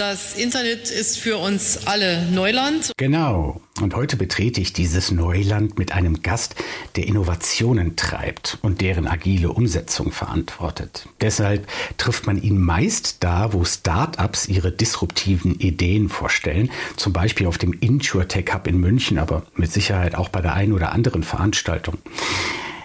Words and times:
Das 0.00 0.34
Internet 0.34 0.90
ist 0.90 1.18
für 1.18 1.36
uns 1.36 1.86
alle 1.86 2.24
Neuland. 2.30 2.92
Genau. 2.96 3.60
Und 3.82 3.94
heute 3.94 4.16
betrete 4.16 4.58
ich 4.58 4.72
dieses 4.72 5.10
Neuland 5.10 5.78
mit 5.78 5.92
einem 5.92 6.22
Gast, 6.22 6.54
der 6.96 7.06
Innovationen 7.06 7.96
treibt 7.96 8.56
und 8.62 8.80
deren 8.80 9.06
agile 9.06 9.52
Umsetzung 9.52 10.10
verantwortet. 10.10 11.06
Deshalb 11.20 11.66
trifft 11.98 12.26
man 12.26 12.40
ihn 12.40 12.58
meist 12.58 13.22
da, 13.22 13.52
wo 13.52 13.62
Start-ups 13.62 14.48
ihre 14.48 14.72
disruptiven 14.72 15.60
Ideen 15.60 16.08
vorstellen, 16.08 16.70
zum 16.96 17.12
Beispiel 17.12 17.46
auf 17.46 17.58
dem 17.58 17.74
InsurTech 17.74 18.54
Hub 18.54 18.68
in 18.68 18.78
München, 18.80 19.18
aber 19.18 19.44
mit 19.54 19.70
Sicherheit 19.70 20.14
auch 20.14 20.30
bei 20.30 20.40
der 20.40 20.54
einen 20.54 20.72
oder 20.72 20.92
anderen 20.92 21.22
Veranstaltung. 21.22 21.98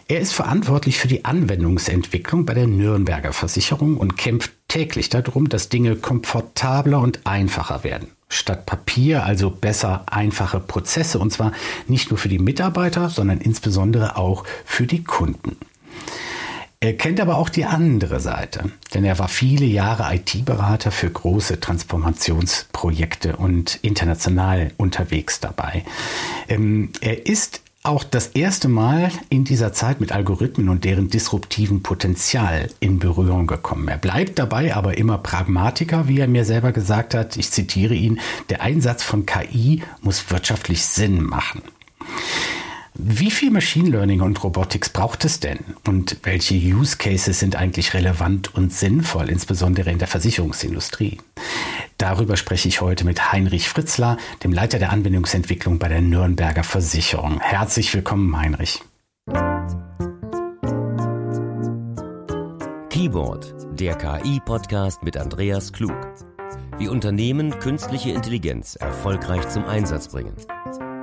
Er 0.10 0.20
ist 0.20 0.34
verantwortlich 0.34 1.00
für 1.00 1.08
die 1.08 1.26
Anwendungsentwicklung 1.26 2.46
bei 2.46 2.54
der 2.54 2.68
Nürnberger 2.68 3.34
Versicherung 3.34 3.98
und 3.98 4.18
kämpft 4.18 4.52
täglich 4.68 5.10
darum, 5.10 5.50
dass 5.50 5.70
Dinge 5.70 5.96
komfortabler 5.96 7.00
und 7.00 7.26
einfacher 7.26 7.84
werden. 7.84 8.10
Statt 8.28 8.66
Papier 8.66 9.24
also 9.24 9.50
besser 9.50 10.04
einfache 10.08 10.60
Prozesse 10.60 11.20
und 11.20 11.32
zwar 11.32 11.52
nicht 11.88 12.10
nur 12.10 12.18
für 12.18 12.30
die 12.30 12.40
Mitarbeiter, 12.40 13.10
sondern 13.10 13.40
insbesondere 13.40 14.18
auch 14.18 14.44
für 14.66 14.88
die 14.88 15.04
Kunden. 15.04 15.58
Er 16.86 16.94
kennt 16.94 17.20
aber 17.20 17.38
auch 17.38 17.50
die 17.50 17.66
andere 17.66 18.20
Seite, 18.20 18.72
denn 18.94 19.06
er 19.06 19.18
war 19.18 19.28
viele 19.28 19.66
Jahre 19.66 20.14
IT-Berater 20.14 20.92
für 20.92 21.10
große 21.10 21.60
Transformationsprojekte 21.60 23.38
und 23.38 23.80
international 23.82 24.72
unterwegs 24.78 25.40
dabei. 25.40 25.84
Ähm, 26.48 26.92
er 27.02 27.26
ist 27.26 27.62
auch 27.86 28.04
das 28.04 28.28
erste 28.28 28.68
Mal 28.68 29.12
in 29.30 29.44
dieser 29.44 29.74
Zeit 29.74 30.00
mit 30.00 30.12
Algorithmen 30.12 30.70
und 30.70 30.84
deren 30.84 31.10
disruptiven 31.10 31.84
Potenzial 31.84 32.70
in 32.80 33.00
Berührung 33.00 33.48
gekommen. 33.48 33.88
Er 33.88 33.98
bleibt 33.98 34.40
dabei 34.40 34.76
aber 34.76 34.98
immer 34.98 35.18
Pragmatiker, 35.18 36.08
wie 36.08 36.20
er 36.20 36.28
mir 36.28 36.46
selber 36.46 36.72
gesagt 36.72 37.14
hat. 37.14 37.38
Ich 37.38 37.52
zitiere 37.52 37.94
ihn, 37.94 38.20
der 38.50 38.62
Einsatz 38.62 39.04
von 39.04 39.26
KI 39.26 39.84
muss 40.02 40.30
wirtschaftlich 40.32 40.86
Sinn 40.86 41.24
machen. 41.24 41.62
Wie 42.98 43.30
viel 43.30 43.52
Machine 43.52 43.90
Learning 43.90 44.22
und 44.22 44.42
Robotics 44.42 44.88
braucht 44.88 45.26
es 45.26 45.42
denn? 45.42 45.60
Und 45.86 46.18
welche 46.24 46.56
Use 46.56 46.96
Cases 46.96 47.38
sind 47.38 47.58
eigentlich 47.58 47.94
relevant 47.94 48.56
und 48.56 48.72
sinnvoll, 48.72 49.30
insbesondere 49.30 49.92
in 49.92 50.00
der 50.00 50.08
Versicherungsindustrie? 50.08 51.20
Darüber 51.98 52.38
spreche 52.38 52.70
ich 52.70 52.80
heute 52.80 53.04
mit 53.04 53.34
Heinrich 53.34 53.68
Fritzler, 53.68 54.18
dem 54.44 54.54
Leiter 54.54 54.80
der 54.80 54.92
Anwendungsentwicklung 54.92 55.78
bei 55.78 55.90
der 55.90 56.00
Nürnberger 56.00 56.64
Versicherung. 56.64 57.42
Herzlich 57.42 57.94
willkommen, 57.94 58.38
Heinrich. 58.38 58.82
Keyboard, 62.90 63.54
der 63.78 63.96
KI-Podcast 63.96 65.04
mit 65.04 65.18
Andreas 65.18 65.74
Klug. 65.74 65.98
Wie 66.78 66.88
Unternehmen 66.88 67.60
künstliche 67.60 68.12
Intelligenz 68.12 68.76
erfolgreich 68.78 69.48
zum 69.50 69.66
Einsatz 69.66 70.08
bringen. 70.08 70.34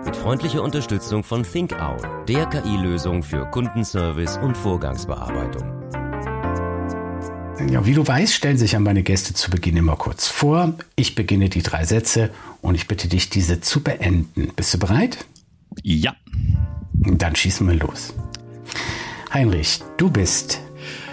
Mit 0.05 0.17
freundlicher 0.17 0.63
Unterstützung 0.63 1.23
von 1.23 1.45
ThinkOwl, 1.45 2.25
der 2.27 2.47
KI-Lösung 2.47 3.23
für 3.23 3.47
Kundenservice 3.47 4.37
und 4.39 4.57
Vorgangsbearbeitung. 4.57 5.63
Ja, 7.71 7.87
wie 7.87 7.95
du 7.95 8.07
weißt, 8.07 8.35
stellen 8.35 8.57
sich 8.57 8.75
an 8.75 8.83
meine 8.83 9.05
Gäste 9.05 9.33
zu 9.33 9.51
Beginn 9.51 9.77
immer 9.77 9.95
kurz 9.95 10.27
vor. 10.27 10.75
Ich 10.97 11.15
beginne 11.15 11.49
die 11.49 11.63
drei 11.63 11.85
Sätze 11.85 12.31
und 12.63 12.75
ich 12.75 12.89
bitte 12.89 13.07
dich, 13.07 13.31
diese 13.31 13.61
zu 13.61 13.83
beenden. 13.83 14.53
Bist 14.57 14.75
du 14.75 14.79
bereit? 14.79 15.25
Ja. 15.83 16.17
Dann 16.95 17.37
schießen 17.37 17.67
wir 17.69 17.77
los. 17.77 18.13
Heinrich, 19.33 19.83
du 19.99 20.11
bist 20.11 20.61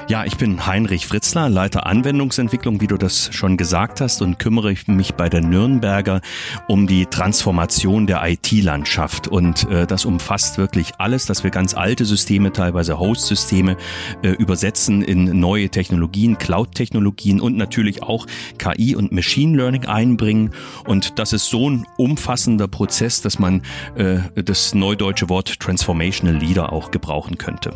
ja, 0.09 0.25
ich 0.25 0.37
bin 0.37 0.65
Heinrich 0.65 1.05
Fritzler, 1.05 1.49
Leiter 1.49 1.85
Anwendungsentwicklung, 1.85 2.81
wie 2.81 2.87
du 2.87 2.97
das 2.97 3.29
schon 3.31 3.57
gesagt 3.57 4.01
hast, 4.01 4.23
und 4.23 4.39
kümmere 4.39 4.73
mich 4.87 5.13
bei 5.13 5.29
der 5.29 5.41
Nürnberger 5.41 6.21
um 6.67 6.87
die 6.87 7.05
Transformation 7.05 8.07
der 8.07 8.27
IT-Landschaft. 8.27 9.27
Und 9.27 9.69
äh, 9.69 9.85
das 9.85 10.05
umfasst 10.05 10.57
wirklich 10.57 10.93
alles, 10.97 11.27
dass 11.27 11.43
wir 11.43 11.51
ganz 11.51 11.75
alte 11.75 12.05
Systeme, 12.05 12.51
teilweise 12.51 12.97
Host-Systeme, 12.97 13.77
äh, 14.23 14.29
übersetzen 14.29 15.03
in 15.03 15.39
neue 15.39 15.69
Technologien, 15.69 16.39
Cloud-Technologien 16.39 17.39
und 17.39 17.55
natürlich 17.55 18.01
auch 18.01 18.25
KI 18.57 18.95
und 18.95 19.11
Machine 19.11 19.55
Learning 19.55 19.85
einbringen. 19.85 20.55
Und 20.87 21.19
das 21.19 21.33
ist 21.33 21.51
so 21.51 21.69
ein 21.69 21.85
umfassender 21.97 22.67
Prozess, 22.67 23.21
dass 23.21 23.37
man 23.37 23.61
äh, 23.93 24.21
das 24.43 24.73
neudeutsche 24.73 25.29
Wort 25.29 25.59
Transformational 25.59 26.35
Leader 26.35 26.73
auch 26.73 26.89
gebrauchen 26.89 27.37
könnte. 27.37 27.73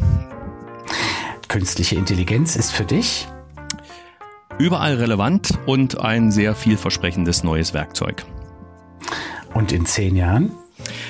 Künstliche 1.53 1.97
Intelligenz 1.97 2.55
ist 2.55 2.71
für 2.71 2.83
dich 2.83 3.27
überall 4.57 4.95
relevant 4.95 5.51
und 5.67 5.99
ein 5.99 6.31
sehr 6.31 6.55
vielversprechendes 6.55 7.43
neues 7.43 7.75
Werkzeug. 7.75 8.25
Und 9.53 9.71
in 9.71 9.85
zehn 9.85 10.15
Jahren? 10.15 10.51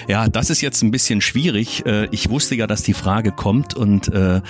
Ja, 0.07 0.27
das 0.27 0.49
ist 0.49 0.61
jetzt 0.61 0.81
ein 0.83 0.91
bisschen 0.91 1.21
schwierig. 1.21 1.85
Äh, 1.85 2.07
ich 2.11 2.29
wusste 2.29 2.55
ja, 2.55 2.67
dass 2.67 2.83
die 2.83 2.93
Frage 2.93 3.31
kommt 3.31 3.73
und 3.73 4.09
äh, 4.09 4.41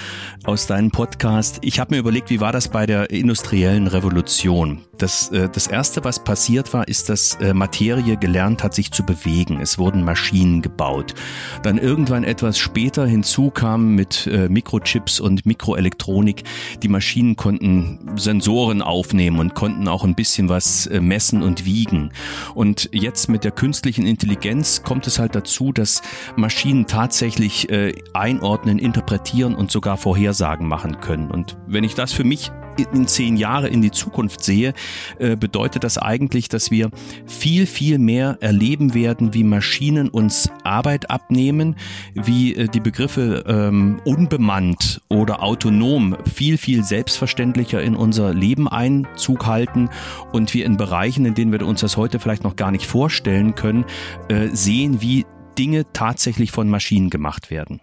aus 0.44 0.66
deinem 0.66 0.90
Podcast, 0.90 1.60
ich 1.62 1.80
habe 1.80 1.94
mir 1.94 2.00
überlegt, 2.00 2.32
wie 2.32 2.40
war 2.40 2.52
das 2.52 2.70
bei 2.70 2.88
der 2.88 3.12
industriellen 3.12 3.86
Revolution? 3.86 4.82
Das, 4.98 5.30
äh, 5.32 5.50
das 5.50 5.68
Erste, 5.68 6.04
was 6.04 6.24
passiert 6.24 6.74
war, 6.74 6.88
ist, 6.88 7.10
dass 7.10 7.38
Materie 7.54 8.18
gelernt 8.18 8.64
hat, 8.64 8.74
sich 8.74 8.92
zu 8.92 9.04
bewegen. 9.04 9.60
Es 9.60 9.78
wurden 9.78 10.04
Maschinen 10.04 10.62
gebaut. 10.62 11.14
Dann 11.62 11.78
irgendwann 11.78 12.24
etwas 12.24 12.58
später 12.58 13.06
hinzu 13.06 13.50
kam 13.50 13.96
mit 13.96 14.30
Mikrochips 14.50 15.20
und 15.20 15.46
Mikroelektronik, 15.46 16.44
die 16.82 16.88
Maschinen 16.88 17.36
konnten 17.36 18.00
Sensoren 18.16 18.82
aufnehmen 18.82 19.40
und 19.40 19.56
konnten 19.56 19.88
auch 19.88 20.04
ein 20.04 20.16
bisschen 20.16 20.50
was 20.50 20.90
messen 20.90 21.44
und 21.44 21.66
wiegen. 21.66 22.12
Und 22.56 22.90
jetzt 22.94 23.30
mit 23.30 23.44
der 23.44 23.52
künstlichen 23.52 24.06
Intelligenz 24.06 24.84
kommt 24.84 25.08
es 25.08 25.20
halt 25.20 25.36
dazu, 25.36 25.43
dazu, 25.44 25.74
dass 25.74 26.02
Maschinen 26.38 26.88
tatsächlich 26.88 27.70
äh, 27.70 27.94
einordnen, 28.14 28.80
interpretieren 28.80 29.56
und 29.56 29.72
sogar 29.72 29.98
Vorhersagen 29.98 30.68
machen 30.68 31.02
können. 31.02 31.30
Und 31.30 31.58
wenn 31.68 31.84
ich 31.84 31.96
das 31.96 32.14
für 32.14 32.24
mich 32.24 32.52
in 32.94 33.08
zehn 33.08 33.38
Jahre 33.38 33.68
in 33.68 33.82
die 33.82 33.92
Zukunft 33.92 34.44
sehe, 34.44 34.74
äh, 35.20 35.36
bedeutet 35.36 35.84
das 35.84 35.98
eigentlich, 35.98 36.50
dass 36.50 36.72
wir 36.72 36.90
viel, 37.28 37.66
viel 37.66 38.00
mehr 38.00 38.38
erleben 38.40 38.94
werden, 38.94 39.34
wie 39.34 39.44
Maschinen 39.44 40.10
uns 40.10 40.50
Arbeit 40.64 41.12
abnehmen, 41.12 41.76
wie 42.16 42.56
äh, 42.56 42.68
die 42.68 42.80
Begriffe 42.80 43.44
ähm, 43.48 44.02
unbemannt 44.06 45.02
oder 45.10 45.44
autonom 45.44 46.18
viel, 46.34 46.58
viel 46.58 46.84
selbstverständlicher 46.84 47.82
in 47.82 47.96
unser 47.96 48.34
Leben 48.34 48.68
Einzug 48.68 49.46
halten 49.46 49.90
und 50.32 50.54
wir 50.54 50.66
in 50.66 50.78
Bereichen, 50.78 51.26
in 51.26 51.36
denen 51.36 51.52
wir 51.52 51.66
uns 51.68 51.82
das 51.82 51.98
heute 51.98 52.18
vielleicht 52.20 52.44
noch 52.44 52.56
gar 52.56 52.72
nicht 52.72 52.88
vorstellen 52.88 53.56
können, 53.56 53.86
äh, 54.30 54.48
sehen, 54.48 55.02
wie 55.02 55.26
Dinge 55.58 55.86
tatsächlich 55.94 56.52
von 56.52 56.70
Maschinen 56.70 57.10
gemacht 57.10 57.50
werden. 57.50 57.80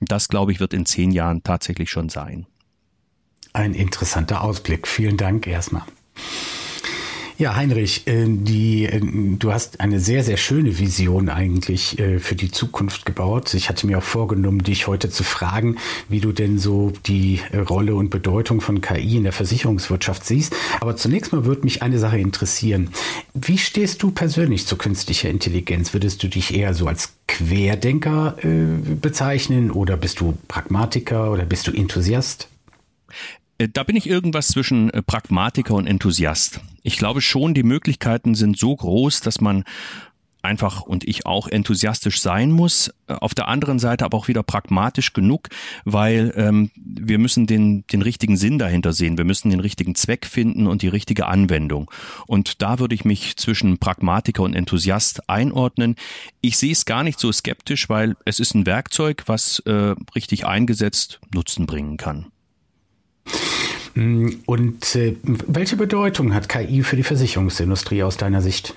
Das, 0.00 0.28
glaube 0.28 0.52
ich, 0.52 0.60
wird 0.60 0.74
in 0.74 0.86
zehn 0.86 1.10
Jahren 1.10 1.42
tatsächlich 1.42 1.90
schon 1.90 2.08
sein. 2.08 2.46
Ein 3.52 3.74
interessanter 3.74 4.42
Ausblick. 4.42 4.88
Vielen 4.88 5.16
Dank 5.16 5.46
erstmal. 5.46 5.84
Ja, 7.38 7.56
Heinrich, 7.56 8.06
äh, 8.06 8.26
die, 8.26 8.84
äh, 8.84 9.00
du 9.00 9.52
hast 9.52 9.80
eine 9.80 10.00
sehr, 10.00 10.22
sehr 10.22 10.36
schöne 10.36 10.78
Vision 10.78 11.28
eigentlich 11.28 11.98
äh, 11.98 12.18
für 12.18 12.34
die 12.34 12.50
Zukunft 12.50 13.06
gebaut. 13.06 13.54
Ich 13.54 13.68
hatte 13.68 13.86
mir 13.86 13.98
auch 13.98 14.02
vorgenommen, 14.02 14.62
dich 14.62 14.86
heute 14.86 15.08
zu 15.08 15.24
fragen, 15.24 15.76
wie 16.08 16.20
du 16.20 16.32
denn 16.32 16.58
so 16.58 16.92
die 17.06 17.40
Rolle 17.68 17.94
und 17.94 18.10
Bedeutung 18.10 18.60
von 18.60 18.80
KI 18.80 19.16
in 19.16 19.24
der 19.24 19.32
Versicherungswirtschaft 19.32 20.24
siehst. 20.24 20.54
Aber 20.80 20.96
zunächst 20.96 21.32
mal 21.32 21.44
würde 21.44 21.62
mich 21.62 21.82
eine 21.82 21.98
Sache 21.98 22.18
interessieren. 22.18 22.90
Wie 23.34 23.58
stehst 23.58 24.02
du 24.02 24.10
persönlich 24.10 24.66
zu 24.66 24.76
künstlicher 24.76 25.30
Intelligenz? 25.30 25.94
Würdest 25.94 26.22
du 26.22 26.28
dich 26.28 26.54
eher 26.54 26.74
so 26.74 26.86
als 26.86 27.14
Querdenker 27.28 28.36
bezeichnen 29.00 29.70
oder 29.70 29.96
bist 29.96 30.20
du 30.20 30.36
Pragmatiker 30.48 31.32
oder 31.32 31.44
bist 31.44 31.66
du 31.66 31.72
Enthusiast? 31.72 32.48
Äh, 33.62 33.68
da 33.72 33.82
bin 33.84 33.96
ich 33.96 34.08
irgendwas 34.08 34.48
zwischen 34.48 34.90
äh, 34.90 35.02
Pragmatiker 35.02 35.74
und 35.74 35.86
Enthusiast. 35.86 36.60
Ich 36.82 36.98
glaube 36.98 37.20
schon, 37.20 37.54
die 37.54 37.62
Möglichkeiten 37.62 38.34
sind 38.34 38.58
so 38.58 38.74
groß, 38.74 39.20
dass 39.20 39.40
man 39.40 39.64
einfach 40.44 40.82
und 40.82 41.06
ich 41.06 41.24
auch 41.24 41.46
enthusiastisch 41.46 42.20
sein 42.20 42.50
muss. 42.50 42.88
Äh, 43.06 43.14
auf 43.14 43.34
der 43.34 43.46
anderen 43.46 43.78
Seite 43.78 44.04
aber 44.04 44.18
auch 44.18 44.26
wieder 44.26 44.42
pragmatisch 44.42 45.12
genug, 45.12 45.48
weil 45.84 46.32
ähm, 46.36 46.72
wir 46.74 47.18
müssen 47.18 47.46
den, 47.46 47.84
den 47.86 48.02
richtigen 48.02 48.36
Sinn 48.36 48.58
dahinter 48.58 48.92
sehen. 48.92 49.16
Wir 49.16 49.24
müssen 49.24 49.50
den 49.50 49.60
richtigen 49.60 49.94
Zweck 49.94 50.26
finden 50.26 50.66
und 50.66 50.82
die 50.82 50.88
richtige 50.88 51.26
Anwendung. 51.26 51.88
Und 52.26 52.60
da 52.62 52.80
würde 52.80 52.96
ich 52.96 53.04
mich 53.04 53.36
zwischen 53.36 53.78
Pragmatiker 53.78 54.42
und 54.42 54.54
Enthusiast 54.54 55.30
einordnen. 55.30 55.94
Ich 56.40 56.56
sehe 56.58 56.72
es 56.72 56.84
gar 56.84 57.04
nicht 57.04 57.20
so 57.20 57.30
skeptisch, 57.30 57.88
weil 57.88 58.16
es 58.24 58.40
ist 58.40 58.56
ein 58.56 58.66
Werkzeug, 58.66 59.22
was 59.26 59.60
äh, 59.60 59.94
richtig 60.16 60.46
eingesetzt 60.46 61.20
Nutzen 61.32 61.66
bringen 61.66 61.96
kann. 61.96 62.32
Mm, 63.94 64.30
und 64.46 64.96
äh, 64.96 65.16
welche 65.22 65.76
Bedeutung 65.76 66.34
hat 66.34 66.48
KI 66.48 66.82
für 66.82 66.96
die 66.96 67.02
Versicherungsindustrie 67.02 68.02
aus 68.02 68.16
deiner 68.16 68.40
Sicht? 68.40 68.74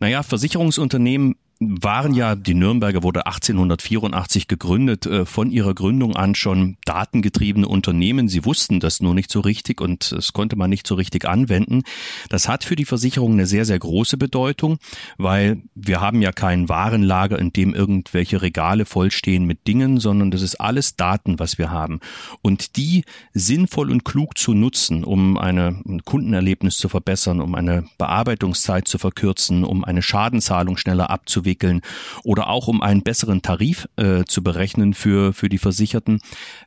Naja, 0.00 0.22
Versicherungsunternehmen 0.22 1.36
waren 1.58 2.12
ja, 2.12 2.36
die 2.36 2.54
Nürnberger 2.54 3.02
wurde 3.02 3.26
1884 3.26 4.46
gegründet, 4.46 5.06
äh, 5.06 5.24
von 5.24 5.50
ihrer 5.50 5.74
Gründung 5.74 6.14
an 6.14 6.34
schon 6.34 6.76
datengetriebene 6.84 7.66
Unternehmen. 7.66 8.28
Sie 8.28 8.44
wussten 8.44 8.78
das 8.78 9.00
nur 9.00 9.14
nicht 9.14 9.30
so 9.30 9.40
richtig 9.40 9.80
und 9.80 10.12
das 10.12 10.34
konnte 10.34 10.56
man 10.56 10.68
nicht 10.68 10.86
so 10.86 10.94
richtig 10.96 11.26
anwenden. 11.26 11.82
Das 12.28 12.46
hat 12.46 12.64
für 12.64 12.76
die 12.76 12.84
Versicherung 12.84 13.32
eine 13.32 13.46
sehr, 13.46 13.64
sehr 13.64 13.78
große 13.78 14.18
Bedeutung, 14.18 14.78
weil 15.16 15.62
wir 15.74 16.02
haben 16.02 16.20
ja 16.20 16.30
kein 16.30 16.68
Warenlager, 16.68 17.38
in 17.38 17.52
dem 17.52 17.72
irgendwelche 17.72 18.42
Regale 18.42 18.84
vollstehen 18.84 19.44
mit 19.44 19.66
Dingen, 19.66 19.98
sondern 19.98 20.30
das 20.30 20.42
ist 20.42 20.60
alles 20.60 20.96
Daten, 20.96 21.38
was 21.38 21.56
wir 21.56 21.70
haben. 21.70 22.00
Und 22.42 22.76
die 22.76 23.04
sinnvoll 23.32 23.90
und 23.90 24.04
klug 24.04 24.36
zu 24.36 24.52
nutzen, 24.52 25.04
um 25.04 25.38
eine, 25.38 25.80
ein 25.88 26.04
Kundenerlebnis 26.04 26.76
zu 26.76 26.90
verbessern, 26.90 27.40
um 27.40 27.54
eine 27.54 27.86
Bearbeitungszeit 27.96 28.86
zu 28.86 28.98
verkürzen, 28.98 29.64
um 29.64 29.84
eine 29.84 30.02
Schadenzahlung 30.02 30.76
schneller 30.76 31.08
abzuwickeln, 31.08 31.45
abzuwickeln 31.46 31.80
oder 32.24 32.48
auch 32.48 32.68
um 32.68 32.82
einen 32.82 33.02
besseren 33.02 33.42
Tarif 33.42 33.88
äh, 33.96 34.24
zu 34.24 34.42
berechnen 34.42 34.94
für, 34.94 35.32
für 35.32 35.48
die 35.48 35.58
Versicherten. 35.58 36.20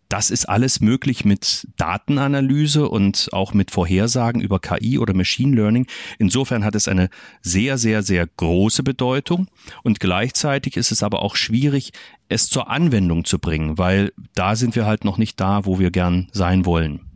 Das 0.08 0.32
ist 0.32 0.46
alles 0.46 0.80
möglich 0.80 1.26
mit 1.26 1.68
Datenanalyse 1.78 2.90
und 2.90 3.30
auch 3.32 3.54
mit 3.54 3.70
Vorhersagen 3.72 4.42
über 4.42 4.60
KI 4.60 4.98
oder 4.98 5.14
Machine 5.14 5.56
Learning. 5.56 5.86
Insofern 6.18 6.64
hat 6.64 6.76
es 6.76 6.88
eine 6.88 7.10
sehr, 7.42 7.78
sehr, 7.78 8.02
sehr 8.02 8.26
große 8.26 8.82
Bedeutung 8.82 9.48
und 9.84 10.00
gleichzeitig 10.00 10.78
ist 10.78 10.92
es 10.92 11.04
aber 11.04 11.22
auch 11.22 11.36
schwierig, 11.36 11.92
es 12.28 12.48
zur 12.48 12.70
Anwendung 12.70 13.26
zu 13.26 13.40
bringen, 13.40 13.78
weil 13.78 14.12
da 14.34 14.56
sind 14.56 14.76
wir 14.76 14.86
halt 14.86 15.04
noch 15.04 15.18
nicht 15.18 15.40
da, 15.40 15.66
wo 15.66 15.80
wir 15.80 15.92
gern 15.92 16.28
sein 16.32 16.66
wollen. 16.66 17.09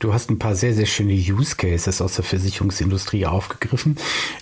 Du 0.00 0.14
hast 0.14 0.30
ein 0.30 0.38
paar 0.38 0.54
sehr, 0.54 0.72
sehr 0.72 0.86
schöne 0.86 1.12
Use 1.12 1.56
Cases 1.56 2.00
aus 2.00 2.14
der 2.14 2.24
Versicherungsindustrie 2.24 3.26
aufgegriffen. 3.26 3.96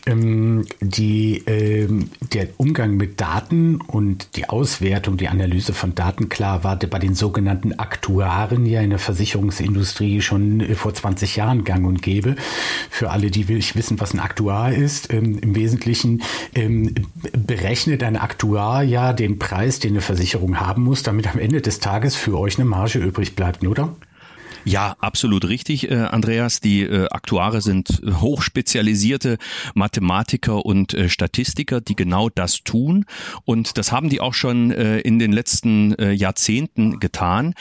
Ähm, 0.06 0.66
die, 0.80 1.42
ähm, 1.46 2.10
der 2.32 2.48
Umgang 2.58 2.96
mit 2.96 3.20
Daten 3.20 3.80
und 3.80 4.36
die 4.36 4.48
Auswertung, 4.48 5.16
die 5.16 5.26
Analyse 5.26 5.72
von 5.72 5.96
Daten, 5.96 6.28
klar, 6.28 6.62
war 6.62 6.76
bei 6.76 7.00
den 7.00 7.16
sogenannten 7.16 7.72
Aktuaren 7.72 8.66
ja 8.66 8.80
in 8.82 8.90
der 8.90 9.00
Versicherungsindustrie 9.00 10.20
schon 10.20 10.60
äh, 10.60 10.76
vor 10.76 10.94
20 10.94 11.34
Jahren 11.34 11.64
gang 11.64 11.84
und 11.88 12.02
gäbe. 12.02 12.36
Für 12.88 13.10
alle, 13.10 13.32
die 13.32 13.48
will 13.48 13.58
ich 13.58 13.74
wissen, 13.74 13.98
was 13.98 14.14
ein 14.14 14.20
Aktuar 14.20 14.72
ist, 14.72 15.12
ähm, 15.12 15.40
im 15.40 15.56
Wesentlichen 15.56 16.22
ähm, 16.54 16.94
berechnet 17.32 18.04
ein 18.04 18.16
Aktuar 18.16 18.84
ja 18.84 19.12
den 19.12 19.40
Preis, 19.40 19.80
den 19.80 19.94
eine 19.94 20.02
Versicherung 20.02 20.60
haben 20.60 20.84
muss, 20.84 21.02
damit 21.02 21.26
am 21.26 21.40
Ende 21.40 21.60
des 21.62 21.80
Tages 21.80 22.14
für 22.14 22.38
euch 22.38 22.58
eine 22.58 22.68
Marge 22.68 23.00
übrig 23.00 23.34
bleibt, 23.34 23.66
oder? 23.66 23.96
Ja, 24.64 24.96
absolut 25.00 25.48
richtig, 25.48 25.90
äh, 25.90 25.94
Andreas. 25.94 26.60
Die 26.60 26.82
äh, 26.82 27.08
Aktuare 27.10 27.60
sind 27.60 28.00
hochspezialisierte 28.04 29.38
Mathematiker 29.74 30.64
und 30.64 30.94
äh, 30.94 31.08
Statistiker, 31.08 31.80
die 31.80 31.96
genau 31.96 32.28
das 32.28 32.62
tun. 32.64 33.04
Und 33.44 33.78
das 33.78 33.92
haben 33.92 34.08
die 34.08 34.20
auch 34.20 34.34
schon 34.34 34.70
äh, 34.70 34.98
in 35.00 35.18
den 35.18 35.32
letzten 35.32 35.94
äh, 35.94 36.12
Jahrzehnten 36.12 37.00
getan. 37.00 37.54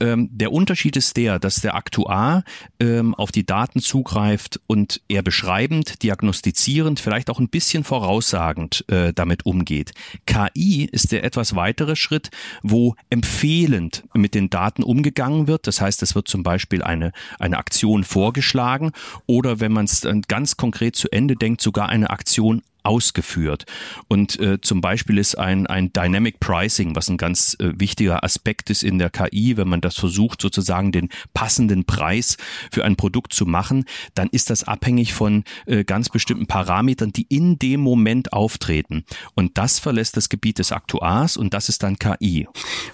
Ähm, 0.00 0.28
der 0.32 0.52
Unterschied 0.52 0.96
ist 0.96 1.16
der, 1.16 1.38
dass 1.38 1.56
der 1.56 1.74
Aktuar 1.74 2.44
ähm, 2.80 3.14
auf 3.14 3.32
die 3.32 3.46
Daten 3.46 3.80
zugreift 3.80 4.60
und 4.66 5.00
er 5.08 5.22
beschreibend, 5.22 6.02
diagnostizierend, 6.02 7.00
vielleicht 7.00 7.30
auch 7.30 7.40
ein 7.40 7.48
bisschen 7.48 7.84
voraussagend 7.84 8.84
äh, 8.88 9.12
damit 9.12 9.46
umgeht. 9.46 9.92
KI 10.26 10.88
ist 10.90 11.12
der 11.12 11.24
etwas 11.24 11.54
weitere 11.54 11.96
Schritt, 11.96 12.30
wo 12.62 12.94
empfehlend 13.10 14.04
mit 14.14 14.34
den 14.34 14.50
Daten 14.50 14.82
umgegangen 14.82 15.46
wird. 15.46 15.66
Das 15.66 15.80
heißt, 15.80 16.02
es 16.02 16.14
wird 16.14 16.28
zum 16.28 16.42
Beispiel 16.42 16.82
eine, 16.82 17.12
eine 17.38 17.58
Aktion 17.58 18.04
vorgeschlagen 18.04 18.92
oder 19.26 19.60
wenn 19.60 19.72
man 19.72 19.84
es 19.84 20.06
ganz 20.28 20.56
konkret 20.56 20.96
zu 20.96 21.10
Ende 21.10 21.36
denkt, 21.36 21.60
sogar 21.60 21.88
eine 21.88 22.10
Aktion 22.10 22.62
ausgeführt. 22.84 23.64
Und 24.08 24.38
äh, 24.38 24.60
zum 24.60 24.80
Beispiel 24.80 25.18
ist 25.18 25.36
ein, 25.36 25.66
ein 25.66 25.92
Dynamic 25.92 26.40
Pricing, 26.40 26.94
was 26.94 27.08
ein 27.08 27.16
ganz 27.16 27.56
äh, 27.58 27.72
wichtiger 27.76 28.22
Aspekt 28.24 28.70
ist 28.70 28.82
in 28.82 28.98
der 28.98 29.10
KI, 29.10 29.56
wenn 29.56 29.68
man 29.68 29.80
das 29.80 29.96
versucht, 29.96 30.40
sozusagen 30.40 30.92
den 30.92 31.08
passenden 31.32 31.84
Preis 31.84 32.36
für 32.70 32.84
ein 32.84 32.96
Produkt 32.96 33.32
zu 33.32 33.46
machen, 33.46 33.84
dann 34.14 34.28
ist 34.30 34.50
das 34.50 34.64
abhängig 34.64 35.14
von 35.14 35.44
äh, 35.66 35.84
ganz 35.84 36.08
bestimmten 36.08 36.46
Parametern, 36.46 37.12
die 37.12 37.26
in 37.28 37.58
dem 37.58 37.80
Moment 37.80 38.32
auftreten. 38.32 39.04
Und 39.34 39.58
das 39.58 39.78
verlässt 39.78 40.16
das 40.16 40.28
Gebiet 40.28 40.58
des 40.58 40.72
Aktuars 40.72 41.36
und 41.36 41.54
das 41.54 41.68
ist 41.68 41.82
dann 41.82 41.98
KI. 41.98 42.46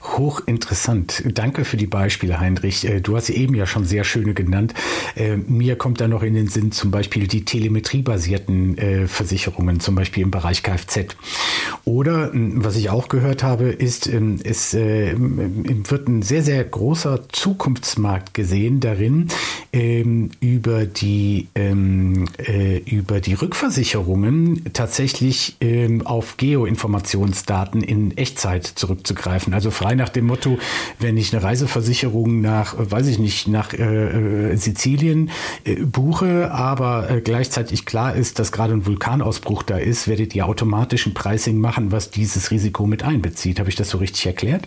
Hochinteressant. 0.02 1.24
Danke 1.34 1.64
für 1.64 1.76
die 1.76 1.86
Beispiele, 1.86 2.38
Heinrich. 2.38 2.84
Äh, 2.84 3.00
du 3.00 3.16
hast 3.16 3.26
sie 3.26 3.34
eben 3.34 3.54
ja 3.54 3.66
schon 3.66 3.84
sehr 3.84 4.04
schöne 4.04 4.34
genannt. 4.34 4.74
Äh, 5.16 5.36
mir 5.36 5.76
kommt 5.76 6.00
da 6.00 6.08
noch 6.08 6.22
in 6.22 6.34
den 6.34 6.48
Sinn 6.48 6.72
zum 6.72 6.90
Beispiel 6.90 7.26
die 7.26 7.44
telemetriebasierten 7.44 8.78
äh, 8.78 9.08
Versicherungen 9.08 9.79
zum 9.80 9.94
Beispiel 9.94 10.22
im 10.22 10.30
Bereich 10.30 10.62
Kfz. 10.62 11.16
Oder 11.84 12.30
was 12.32 12.76
ich 12.76 12.90
auch 12.90 13.08
gehört 13.08 13.42
habe, 13.42 13.64
ist, 13.64 14.06
ähm, 14.06 14.38
es 14.44 14.74
äh, 14.74 15.14
wird 15.16 16.08
ein 16.08 16.22
sehr, 16.22 16.42
sehr 16.42 16.62
großer 16.62 17.28
Zukunftsmarkt 17.30 18.34
gesehen 18.34 18.80
darin, 18.80 19.28
ähm, 19.72 20.30
über 20.40 20.84
die, 20.84 21.48
ähm, 21.54 22.28
äh, 22.38 22.78
über 22.78 23.20
die 23.20 23.34
Rückversicherungen 23.34 24.72
tatsächlich 24.72 25.56
auf 26.04 26.36
Geoinformationsdaten 26.36 27.82
in 27.82 28.16
Echtzeit 28.16 28.66
zurückzugreifen. 28.66 29.54
Also 29.54 29.70
frei 29.70 29.94
nach 29.94 30.08
dem 30.08 30.26
Motto, 30.26 30.58
wenn 30.98 31.16
ich 31.16 31.32
eine 31.32 31.42
Reiseversicherung 31.42 32.40
nach, 32.40 32.74
weiß 32.78 33.06
ich 33.06 33.18
nicht, 33.18 33.48
nach 33.48 33.72
äh, 33.72 34.56
Sizilien 34.56 35.30
buche, 35.84 36.50
aber 36.50 37.20
gleichzeitig 37.22 37.86
klar 37.86 38.14
ist, 38.14 38.38
dass 38.38 38.52
gerade 38.52 38.74
ein 38.74 38.86
Vulkanausbruch 38.86 39.62
da 39.70 39.78
ist, 39.78 40.08
werdet 40.08 40.34
ihr 40.34 40.46
automatisch 40.46 41.06
ein 41.06 41.14
Pricing 41.14 41.58
machen, 41.58 41.92
was 41.92 42.10
dieses 42.10 42.50
Risiko 42.50 42.86
mit 42.86 43.04
einbezieht. 43.04 43.60
Habe 43.60 43.70
ich 43.70 43.76
das 43.76 43.90
so 43.90 43.98
richtig 43.98 44.26
erklärt? 44.26 44.66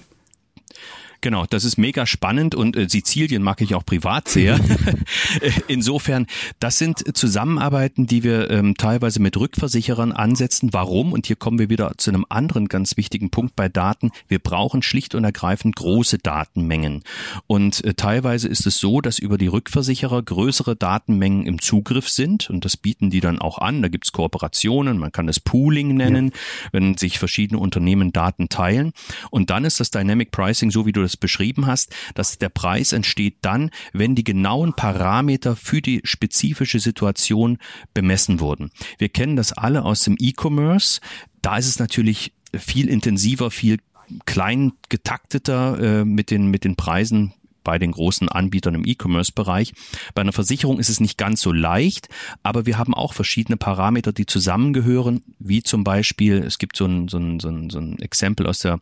Genau, 1.23 1.45
das 1.49 1.63
ist 1.63 1.77
mega 1.77 2.05
spannend 2.05 2.53
und 2.53 2.75
äh, 2.75 2.89
Sizilien 2.89 3.43
mag 3.43 3.61
ich 3.61 3.75
auch 3.75 3.85
privat 3.85 4.27
sehr. 4.27 4.59
Insofern, 5.69 6.27
das 6.59 6.77
sind 6.77 7.15
Zusammenarbeiten, 7.15 8.07
die 8.07 8.23
wir 8.23 8.51
ähm, 8.51 8.75
teilweise 8.75 9.21
mit 9.21 9.37
Rückversicherern 9.37 10.11
ansetzen. 10.11 10.73
Warum? 10.73 11.13
Und 11.13 11.25
hier 11.25 11.37
kommen 11.37 11.59
wir 11.59 11.69
wieder 11.69 11.93
zu 11.95 12.11
einem 12.11 12.25
anderen 12.27 12.67
ganz 12.67 12.97
wichtigen 12.97 13.29
Punkt 13.29 13.55
bei 13.55 13.69
Daten. 13.69 14.11
Wir 14.27 14.39
brauchen 14.39 14.81
schlicht 14.81 15.15
und 15.15 15.23
ergreifend 15.23 15.77
große 15.77 16.17
Datenmengen. 16.17 17.03
Und 17.47 17.85
äh, 17.85 17.93
teilweise 17.93 18.49
ist 18.49 18.67
es 18.67 18.79
so, 18.79 18.99
dass 18.99 19.17
über 19.17 19.37
die 19.37 19.47
Rückversicherer 19.47 20.23
größere 20.23 20.75
Datenmengen 20.75 21.45
im 21.45 21.61
Zugriff 21.61 22.09
sind 22.09 22.49
und 22.49 22.65
das 22.65 22.75
bieten 22.75 23.09
die 23.09 23.21
dann 23.21 23.39
auch 23.39 23.59
an. 23.59 23.81
Da 23.81 23.87
gibt's 23.87 24.11
Kooperationen, 24.11 24.97
man 24.97 25.13
kann 25.13 25.29
es 25.29 25.39
Pooling 25.39 25.95
nennen, 25.95 26.31
ja. 26.33 26.69
wenn 26.73 26.97
sich 26.97 27.17
verschiedene 27.17 27.61
Unternehmen 27.61 28.11
Daten 28.11 28.49
teilen. 28.49 28.91
Und 29.31 29.51
dann 29.51 29.63
ist 29.63 29.79
das 29.79 29.89
Dynamic 29.89 30.31
Pricing, 30.31 30.69
so 30.69 30.85
wie 30.85 30.91
du 30.91 31.01
das 31.01 31.12
es 31.13 31.17
beschrieben 31.17 31.67
hast, 31.67 31.95
dass 32.15 32.37
der 32.37 32.49
Preis 32.49 32.91
entsteht 32.91 33.37
dann, 33.41 33.69
wenn 33.93 34.15
die 34.15 34.23
genauen 34.23 34.73
Parameter 34.73 35.55
für 35.55 35.81
die 35.81 36.01
spezifische 36.03 36.79
Situation 36.79 37.57
bemessen 37.93 38.39
wurden. 38.39 38.71
Wir 38.97 39.09
kennen 39.09 39.35
das 39.35 39.53
alle 39.53 39.83
aus 39.83 40.03
dem 40.03 40.15
E-Commerce. 40.19 41.01
Da 41.41 41.57
ist 41.57 41.67
es 41.67 41.79
natürlich 41.79 42.33
viel 42.55 42.89
intensiver, 42.89 43.51
viel 43.51 43.79
klein 44.25 44.73
getakteter 44.89 46.01
äh, 46.01 46.05
mit 46.05 46.29
den 46.29 46.47
mit 46.47 46.65
den 46.65 46.75
Preisen 46.75 47.33
bei 47.63 47.79
den 47.79 47.91
großen 47.91 48.29
Anbietern 48.29 48.75
im 48.75 48.85
E-Commerce-Bereich. 48.85 49.73
Bei 50.13 50.21
einer 50.21 50.33
Versicherung 50.33 50.79
ist 50.79 50.89
es 50.89 50.99
nicht 50.99 51.17
ganz 51.17 51.41
so 51.41 51.51
leicht, 51.51 52.09
aber 52.43 52.65
wir 52.65 52.77
haben 52.77 52.93
auch 52.93 53.13
verschiedene 53.13 53.57
Parameter, 53.57 54.13
die 54.13 54.25
zusammengehören, 54.25 55.23
wie 55.39 55.63
zum 55.63 55.83
Beispiel, 55.83 56.43
es 56.43 56.57
gibt 56.57 56.77
so 56.77 56.85
ein, 56.85 57.07
so 57.07 57.17
ein, 57.17 57.39
so 57.39 57.49
ein, 57.49 57.69
so 57.69 57.79
ein 57.79 57.99
Exempel 57.99 58.47
aus 58.47 58.59
der 58.59 58.79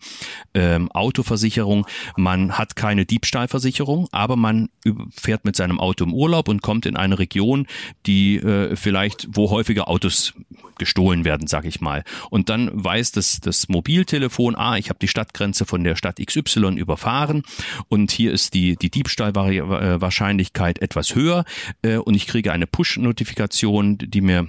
ähm, 0.53 0.91
Autoversicherung, 0.91 1.85
man 2.15 2.57
hat 2.57 2.75
keine 2.75 3.05
Diebstahlversicherung, 3.05 4.07
aber 4.11 4.35
man 4.35 4.69
fährt 5.11 5.45
mit 5.45 5.55
seinem 5.55 5.79
Auto 5.79 6.03
im 6.03 6.13
Urlaub 6.13 6.47
und 6.47 6.61
kommt 6.61 6.85
in 6.85 6.95
eine 6.95 7.19
Region, 7.19 7.67
die 8.05 8.37
äh, 8.37 8.75
vielleicht, 8.75 9.27
wo 9.31 9.49
häufiger 9.49 9.87
Autos 9.87 10.33
gestohlen 10.77 11.25
werden, 11.25 11.45
sage 11.45 11.67
ich 11.67 11.79
mal. 11.79 12.03
Und 12.31 12.49
dann 12.49 12.71
weiß 12.73 13.11
das, 13.11 13.39
das 13.39 13.69
Mobiltelefon, 13.69 14.55
ah, 14.55 14.77
ich 14.77 14.89
habe 14.89 14.97
die 14.99 15.07
Stadtgrenze 15.07 15.65
von 15.65 15.83
der 15.83 15.95
Stadt 15.95 16.17
XY 16.17 16.75
überfahren 16.75 17.43
und 17.87 18.11
hier 18.11 18.31
ist 18.31 18.55
die 18.55 18.70
die, 18.75 18.89
Diebstahlwahrscheinlichkeit 18.89 20.81
etwas 20.81 21.15
höher 21.15 21.45
äh, 21.81 21.97
und 21.97 22.15
ich 22.15 22.27
kriege 22.27 22.51
eine 22.51 22.67
Push-Notifikation, 22.67 23.97
die 23.97 24.21
mir 24.21 24.47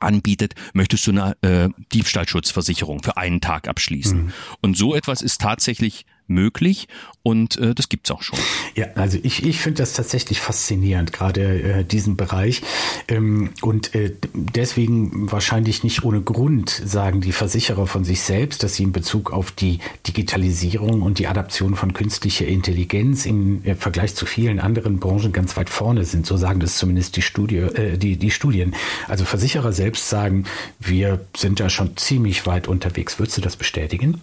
anbietet, 0.00 0.54
möchtest 0.74 1.06
du 1.06 1.12
eine 1.12 1.36
äh, 1.42 1.68
Diebstahlschutzversicherung 1.92 3.02
für 3.02 3.16
einen 3.16 3.40
Tag 3.40 3.68
abschließen. 3.68 4.24
Mhm. 4.26 4.32
Und 4.60 4.76
so 4.76 4.94
etwas 4.94 5.22
ist 5.22 5.40
tatsächlich 5.40 6.04
möglich 6.28 6.88
und 7.22 7.56
äh, 7.58 7.74
das 7.74 7.88
gibt's 7.88 8.10
auch 8.10 8.22
schon. 8.22 8.38
Ja, 8.76 8.86
also 8.94 9.18
ich, 9.22 9.44
ich 9.44 9.58
finde 9.58 9.78
das 9.78 9.94
tatsächlich 9.94 10.40
faszinierend, 10.40 11.12
gerade 11.12 11.62
äh, 11.62 11.84
diesen 11.84 12.16
Bereich. 12.16 12.62
Ähm, 13.08 13.50
und 13.62 13.94
äh, 13.94 14.12
deswegen 14.32 15.32
wahrscheinlich 15.32 15.82
nicht 15.82 16.04
ohne 16.04 16.20
Grund 16.20 16.70
sagen 16.70 17.20
die 17.20 17.32
Versicherer 17.32 17.86
von 17.86 18.04
sich 18.04 18.20
selbst, 18.20 18.62
dass 18.62 18.74
sie 18.74 18.84
in 18.84 18.92
Bezug 18.92 19.32
auf 19.32 19.50
die 19.50 19.80
Digitalisierung 20.06 21.02
und 21.02 21.18
die 21.18 21.26
Adaption 21.26 21.74
von 21.74 21.94
künstlicher 21.94 22.46
Intelligenz 22.46 23.26
im 23.26 23.64
äh, 23.64 23.74
Vergleich 23.74 24.14
zu 24.14 24.26
vielen 24.26 24.60
anderen 24.60 25.00
Branchen 25.00 25.32
ganz 25.32 25.56
weit 25.56 25.70
vorne 25.70 26.04
sind. 26.04 26.26
So 26.26 26.36
sagen 26.36 26.60
das 26.60 26.78
zumindest 26.78 27.16
die, 27.16 27.22
Studie, 27.22 27.56
äh, 27.56 27.98
die, 27.98 28.16
die 28.16 28.30
Studien. 28.30 28.74
Also 29.08 29.24
Versicherer 29.24 29.72
selbst 29.72 30.08
sagen, 30.08 30.44
wir 30.78 31.26
sind 31.36 31.60
da 31.60 31.70
schon 31.70 31.96
ziemlich 31.96 32.46
weit 32.46 32.68
unterwegs. 32.68 33.18
Würdest 33.18 33.38
du 33.38 33.40
das 33.40 33.56
bestätigen? 33.56 34.20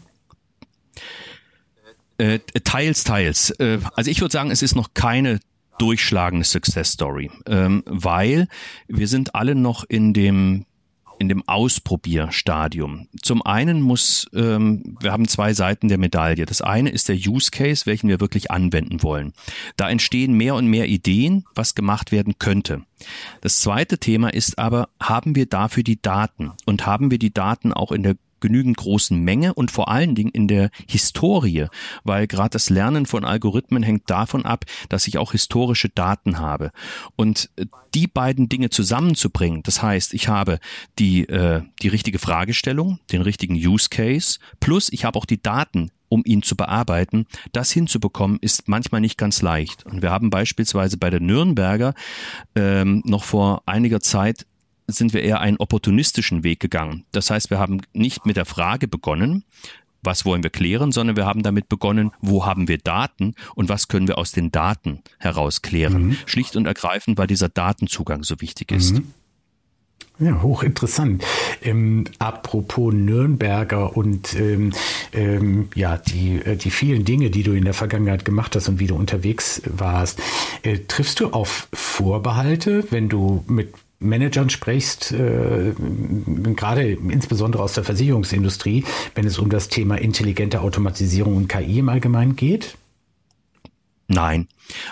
Äh, 2.18 2.40
teils, 2.64 3.04
teils. 3.04 3.50
Äh, 3.52 3.80
also 3.96 4.10
ich 4.12 4.22
würde 4.22 4.32
sagen, 4.32 4.52
es 4.52 4.62
ist 4.62 4.76
noch 4.76 4.94
keine 4.94 5.40
durchschlagende 5.80 6.46
Success 6.46 6.92
Story, 6.92 7.32
ähm, 7.48 7.84
weil 7.86 8.48
wir 8.88 9.08
sind 9.08 9.36
alle 9.36 9.56
noch 9.56 9.84
in 9.84 10.14
dem 10.14 10.66
in 11.20 11.30
dem 11.30 11.48
Ausprobierstadium. 11.48 13.08
Zum 13.22 13.42
einen 13.44 13.82
muss, 13.82 14.28
ähm, 14.34 14.98
wir 15.00 15.12
haben 15.12 15.28
zwei 15.28 15.54
Seiten 15.54 15.88
der 15.88 15.98
Medaille. 15.98 16.46
Das 16.46 16.62
eine 16.62 16.90
ist 16.90 17.08
der 17.08 17.16
Use 17.16 17.52
Case, 17.52 17.86
welchen 17.86 18.10
wir 18.10 18.20
wirklich 18.20 18.52
anwenden 18.52 19.04
wollen. 19.04 19.34
Da 19.78 19.90
entstehen 19.90 20.34
mehr 20.34 20.56
und 20.56 20.68
mehr 20.68 20.88
Ideen, 20.88 21.46
was 21.56 21.76
gemacht 21.76 22.12
werden 22.12 22.40
könnte. 22.40 22.82
Das 23.42 23.60
zweite 23.60 24.00
Thema 24.00 24.34
ist 24.34 24.60
aber, 24.60 24.90
haben 25.00 25.36
wir 25.36 25.46
dafür 25.46 25.84
die 25.84 26.02
Daten 26.02 26.52
und 26.66 26.86
haben 26.86 27.12
wir 27.12 27.20
die 27.20 27.34
Daten 27.34 27.72
auch 27.72 27.92
in 27.92 28.04
der 28.04 28.16
genügend 28.44 28.76
großen 28.76 29.18
Menge 29.18 29.54
und 29.54 29.72
vor 29.72 29.90
allen 29.90 30.16
Dingen 30.16 30.30
in 30.30 30.50
der 30.50 30.70
Historie, 30.88 31.68
weil 32.04 32.28
gerade 32.28 32.50
das 32.50 32.70
Lernen 32.70 33.06
von 33.06 33.24
Algorithmen 33.24 33.84
hängt 33.84 34.10
davon 34.10 34.46
ab, 34.46 34.66
dass 34.90 35.08
ich 35.08 35.18
auch 35.18 35.32
historische 35.32 35.88
Daten 35.88 36.40
habe. 36.40 36.72
Und 37.16 37.50
äh, 37.56 37.66
die 37.94 38.08
beiden 38.08 38.50
Dinge 38.50 38.70
zusammenzubringen, 38.70 39.64
das 39.64 39.82
heißt, 39.82 40.14
ich 40.14 40.28
habe 40.28 40.60
die, 41.00 41.24
äh, 41.30 41.62
die 41.82 41.88
richtige 41.88 42.20
Fragestellung, 42.20 43.00
den 43.14 43.22
richtigen 43.22 43.56
Use 43.56 43.88
Case, 43.90 44.40
plus 44.60 44.92
ich 44.92 45.06
habe 45.06 45.18
auch 45.18 45.26
die 45.26 45.42
Daten, 45.42 45.90
um 46.10 46.22
ihn 46.26 46.44
zu 46.44 46.58
bearbeiten. 46.58 47.26
Das 47.54 47.72
hinzubekommen 47.72 48.40
ist 48.42 48.68
manchmal 48.68 49.00
nicht 49.00 49.18
ganz 49.18 49.42
leicht. 49.42 49.86
Und 49.86 50.02
wir 50.02 50.12
haben 50.12 50.30
beispielsweise 50.30 50.98
bei 50.98 51.10
der 51.10 51.22
Nürnberger 51.22 51.94
ähm, 52.56 53.02
noch 53.06 53.24
vor 53.24 53.64
einiger 53.66 54.02
Zeit 54.02 54.46
sind 54.88 55.14
wir 55.14 55.24
eher 55.24 55.40
einen 55.40 55.58
opportunistischen 55.58 56.44
Weg 56.44 56.60
gegangen. 56.60 57.06
Das 57.12 57.30
heißt, 57.30 57.50
wir 57.50 57.60
haben 57.60 57.82
nicht 57.94 58.26
mit 58.26 58.38
der 58.38 58.46
Frage 58.46 58.88
begonnen, 58.88 59.44
was 60.04 60.26
wollen 60.26 60.44
wir 60.44 60.50
klären, 60.50 60.92
sondern 60.92 61.16
wir 61.16 61.26
haben 61.26 61.44
damit 61.44 61.70
begonnen, 61.70 62.12
wo 62.22 62.46
haben 62.46 62.68
wir 62.68 62.78
Daten 62.78 63.36
und 63.56 63.70
was 63.70 63.88
können 63.88 64.08
wir 64.08 64.18
aus 64.18 64.32
den 64.32 64.52
Daten 64.52 65.02
heraus 65.18 65.62
klären. 65.62 66.08
Mhm. 66.08 66.18
Schlicht 66.26 66.56
und 66.56 66.66
ergreifend, 66.66 67.18
weil 67.18 67.28
dieser 67.28 67.50
Datenzugang 67.50 68.24
so 68.24 68.42
wichtig 68.42 68.72
ist. 68.72 68.96
Mhm. 68.96 69.14
Ja, 70.20 70.44
hochinteressant. 70.44 71.24
Ähm, 71.64 72.04
apropos 72.20 72.94
Nürnberger 72.94 73.98
und 73.98 74.36
ähm, 74.36 74.72
ähm, 75.12 75.70
ja, 75.74 75.98
die, 75.98 76.36
äh, 76.36 76.56
die 76.56 76.70
vielen 76.70 77.04
Dinge, 77.04 77.32
die 77.32 77.42
du 77.42 77.54
in 77.54 77.66
der 77.66 77.74
Vergangenheit 77.74 78.24
gemacht 78.24 78.56
hast 78.56 78.70
und 78.70 78.80
wie 78.80 78.86
du 78.86 78.96
unterwegs 78.96 79.64
warst, 79.66 80.22
äh, 80.62 80.80
triffst 80.88 81.20
du 81.20 81.30
auf 81.30 81.68
Vorbehalte, 81.74 82.86
wenn 82.92 83.10
du 83.10 83.44
mit 83.48 83.74
Managern 84.04 84.50
sprichst, 84.50 85.12
äh, 85.12 85.74
gerade 86.56 86.92
insbesondere 86.92 87.64
aus 87.64 87.74
der 87.74 87.84
Versicherungsindustrie, 87.84 88.86
wenn 89.16 89.26
es 89.26 89.40
um 89.40 89.50
das 89.50 89.70
Thema 89.70 89.96
intelligente 89.96 90.62
Automatisierung 90.62 91.36
und 91.38 91.48
KI 91.48 91.80
im 91.80 91.90
Allgemeinen 91.90 92.36
geht? 92.36 92.78
Nein, 94.08 94.48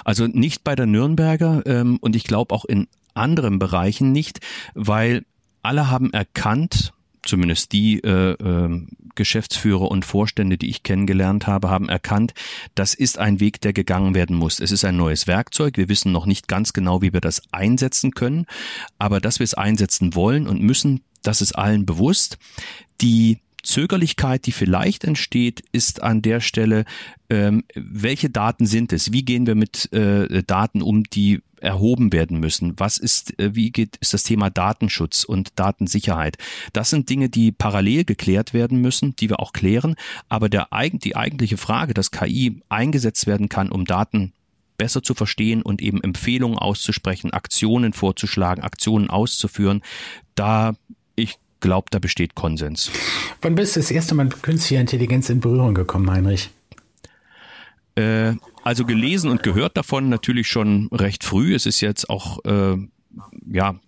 also 0.05 0.27
nicht 0.27 0.63
bei 0.63 0.75
der 0.75 0.85
Nürnberger 0.85 1.63
ähm, 1.65 1.97
und 2.01 2.15
ich 2.15 2.23
glaube 2.23 2.55
auch 2.55 2.65
in 2.65 2.87
anderen 3.13 3.59
Bereichen 3.59 4.11
nicht, 4.11 4.39
weil 4.73 5.25
alle 5.61 5.91
haben 5.91 6.11
erkannt, 6.13 6.93
zumindest 7.23 7.71
die 7.71 7.99
äh, 8.03 8.31
äh, 8.31 8.85
Geschäftsführer 9.15 9.89
und 9.89 10.05
Vorstände, 10.05 10.57
die 10.57 10.69
ich 10.69 10.83
kennengelernt 10.83 11.47
habe, 11.47 11.69
haben 11.69 11.89
erkannt, 11.89 12.33
das 12.75 12.93
ist 12.93 13.17
ein 13.17 13.39
Weg, 13.39 13.61
der 13.61 13.73
gegangen 13.73 14.15
werden 14.15 14.35
muss. 14.35 14.59
Es 14.59 14.71
ist 14.71 14.85
ein 14.85 14.97
neues 14.97 15.27
Werkzeug. 15.27 15.77
Wir 15.77 15.89
wissen 15.89 16.11
noch 16.11 16.25
nicht 16.25 16.47
ganz 16.47 16.73
genau, 16.73 17.01
wie 17.01 17.13
wir 17.13 17.21
das 17.21 17.41
einsetzen 17.51 18.11
können, 18.11 18.45
aber 18.97 19.19
dass 19.19 19.39
wir 19.39 19.43
es 19.43 19.53
einsetzen 19.53 20.15
wollen 20.15 20.47
und 20.47 20.61
müssen, 20.61 21.01
das 21.23 21.41
ist 21.41 21.53
allen 21.53 21.85
bewusst. 21.85 22.37
Die 23.01 23.39
Zögerlichkeit, 23.63 24.45
die 24.45 24.51
vielleicht 24.51 25.03
entsteht, 25.03 25.63
ist 25.71 26.01
an 26.01 26.21
der 26.21 26.39
Stelle, 26.39 26.85
ähm, 27.29 27.63
welche 27.75 28.29
Daten 28.29 28.65
sind 28.65 28.93
es? 28.93 29.13
Wie 29.13 29.23
gehen 29.23 29.47
wir 29.47 29.55
mit 29.55 29.91
äh, 29.93 30.43
Daten 30.43 30.81
um, 30.81 31.03
die 31.03 31.41
erhoben 31.61 32.11
werden 32.11 32.39
müssen? 32.39 32.79
Was 32.79 32.97
ist, 32.97 33.39
äh, 33.39 33.55
wie 33.55 33.71
geht, 33.71 33.97
ist 33.97 34.13
das 34.13 34.23
Thema 34.23 34.49
Datenschutz 34.49 35.23
und 35.23 35.57
Datensicherheit? 35.57 36.37
Das 36.73 36.89
sind 36.89 37.09
Dinge, 37.09 37.29
die 37.29 37.51
parallel 37.51 38.03
geklärt 38.03 38.53
werden 38.53 38.81
müssen, 38.81 39.15
die 39.15 39.29
wir 39.29 39.39
auch 39.39 39.53
klären. 39.53 39.95
Aber 40.27 40.49
der, 40.49 40.67
die 40.93 41.15
eigentliche 41.15 41.57
Frage, 41.57 41.93
dass 41.93 42.11
KI 42.11 42.61
eingesetzt 42.69 43.27
werden 43.27 43.47
kann, 43.47 43.71
um 43.71 43.85
Daten 43.85 44.33
besser 44.77 45.03
zu 45.03 45.13
verstehen 45.13 45.61
und 45.61 45.81
eben 45.81 46.01
Empfehlungen 46.01 46.57
auszusprechen, 46.57 47.31
Aktionen 47.31 47.93
vorzuschlagen, 47.93 48.63
Aktionen 48.63 49.11
auszuführen, 49.11 49.83
da 50.33 50.73
ich 51.15 51.37
glaube, 51.61 51.87
da 51.91 51.99
besteht 51.99 52.35
Konsens. 52.35 52.91
Wann 53.41 53.55
bist 53.55 53.75
du 53.75 53.79
das 53.79 53.91
erste 53.91 54.15
Mal 54.15 54.25
mit 54.25 54.43
künstlicher 54.43 54.81
Intelligenz 54.81 55.29
in 55.29 55.39
Berührung 55.39 55.73
gekommen, 55.73 56.09
Heinrich? 56.11 56.49
Äh, 57.95 58.33
also 58.63 58.85
gelesen 58.85 59.29
und 59.31 59.43
gehört 59.43 59.77
davon 59.77 60.09
natürlich 60.09 60.47
schon 60.47 60.87
recht 60.91 61.23
früh. 61.23 61.55
Es 61.55 61.65
ist 61.65 61.81
jetzt 61.81 62.09
auch 62.09 62.43
äh, 62.45 62.77
ja 63.51 63.79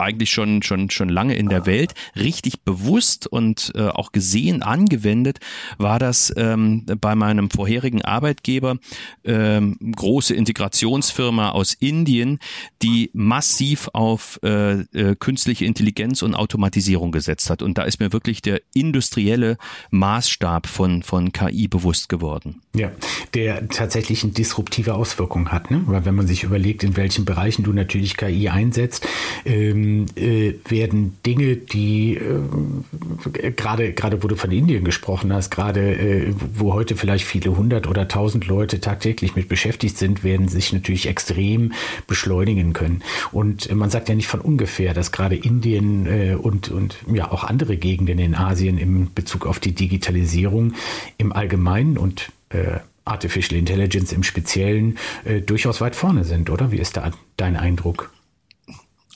eigentlich 0.00 0.30
schon, 0.30 0.62
schon, 0.62 0.90
schon 0.90 1.08
lange 1.08 1.34
in 1.34 1.48
der 1.48 1.66
Welt. 1.66 1.94
Richtig 2.16 2.62
bewusst 2.62 3.26
und 3.26 3.72
äh, 3.74 3.88
auch 3.88 4.12
gesehen 4.12 4.62
angewendet 4.62 5.38
war 5.78 5.98
das 5.98 6.32
ähm, 6.36 6.86
bei 7.00 7.14
meinem 7.14 7.50
vorherigen 7.50 8.02
Arbeitgeber, 8.02 8.78
ähm, 9.24 9.76
große 9.96 10.34
Integrationsfirma 10.34 11.50
aus 11.50 11.74
Indien, 11.74 12.38
die 12.82 13.10
massiv 13.12 13.88
auf 13.92 14.40
äh, 14.42 14.80
äh, 14.80 15.16
künstliche 15.18 15.64
Intelligenz 15.64 16.22
und 16.22 16.34
Automatisierung 16.34 17.12
gesetzt 17.12 17.50
hat. 17.50 17.62
Und 17.62 17.78
da 17.78 17.82
ist 17.82 18.00
mir 18.00 18.12
wirklich 18.12 18.42
der 18.42 18.60
industrielle 18.74 19.56
Maßstab 19.90 20.66
von, 20.66 21.02
von 21.02 21.32
KI 21.32 21.68
bewusst 21.68 22.08
geworden. 22.08 22.62
Ja, 22.74 22.92
der 23.34 23.68
tatsächlich 23.68 24.22
eine 24.22 24.32
disruptive 24.32 24.94
Auswirkung 24.94 25.50
hat, 25.50 25.70
ne? 25.70 25.82
Weil 25.86 26.04
wenn 26.04 26.14
man 26.14 26.26
sich 26.26 26.44
überlegt, 26.44 26.84
in 26.84 26.96
welchen 26.96 27.24
Bereichen 27.24 27.64
du 27.64 27.72
natürlich 27.72 28.16
KI 28.16 28.48
einsetzt, 28.48 29.06
ähm, 29.44 29.89
äh, 30.16 30.54
werden 30.68 31.16
Dinge, 31.24 31.56
die 31.56 32.16
äh, 32.16 33.50
gerade 33.52 34.22
wo 34.22 34.28
du 34.28 34.36
von 34.36 34.50
Indien 34.50 34.84
gesprochen 34.84 35.32
hast, 35.32 35.50
gerade 35.50 35.94
äh, 35.94 36.34
wo 36.56 36.72
heute 36.72 36.96
vielleicht 36.96 37.24
viele 37.24 37.56
hundert 37.56 37.86
oder 37.86 38.08
tausend 38.08 38.46
Leute 38.46 38.80
tagtäglich 38.80 39.36
mit 39.36 39.48
beschäftigt 39.48 39.98
sind, 39.98 40.24
werden 40.24 40.48
sich 40.48 40.72
natürlich 40.72 41.06
extrem 41.06 41.72
beschleunigen 42.06 42.72
können. 42.72 43.02
Und 43.32 43.74
man 43.74 43.90
sagt 43.90 44.08
ja 44.08 44.14
nicht 44.14 44.28
von 44.28 44.40
ungefähr, 44.40 44.94
dass 44.94 45.12
gerade 45.12 45.36
Indien 45.36 46.06
äh, 46.06 46.34
und 46.34 46.70
und 46.70 46.96
ja 47.12 47.30
auch 47.30 47.44
andere 47.44 47.76
Gegenden 47.76 48.18
in 48.18 48.34
Asien 48.34 48.78
im 48.78 49.12
Bezug 49.14 49.46
auf 49.46 49.58
die 49.58 49.72
Digitalisierung 49.72 50.74
im 51.18 51.32
Allgemeinen 51.32 51.98
und 51.98 52.32
äh, 52.50 52.78
Artificial 53.04 53.58
Intelligence 53.58 54.12
im 54.12 54.22
Speziellen 54.22 54.98
äh, 55.24 55.40
durchaus 55.40 55.80
weit 55.80 55.96
vorne 55.96 56.24
sind, 56.24 56.50
oder? 56.50 56.70
Wie 56.70 56.78
ist 56.78 56.96
da 56.96 57.10
dein 57.36 57.56
Eindruck? 57.56 58.12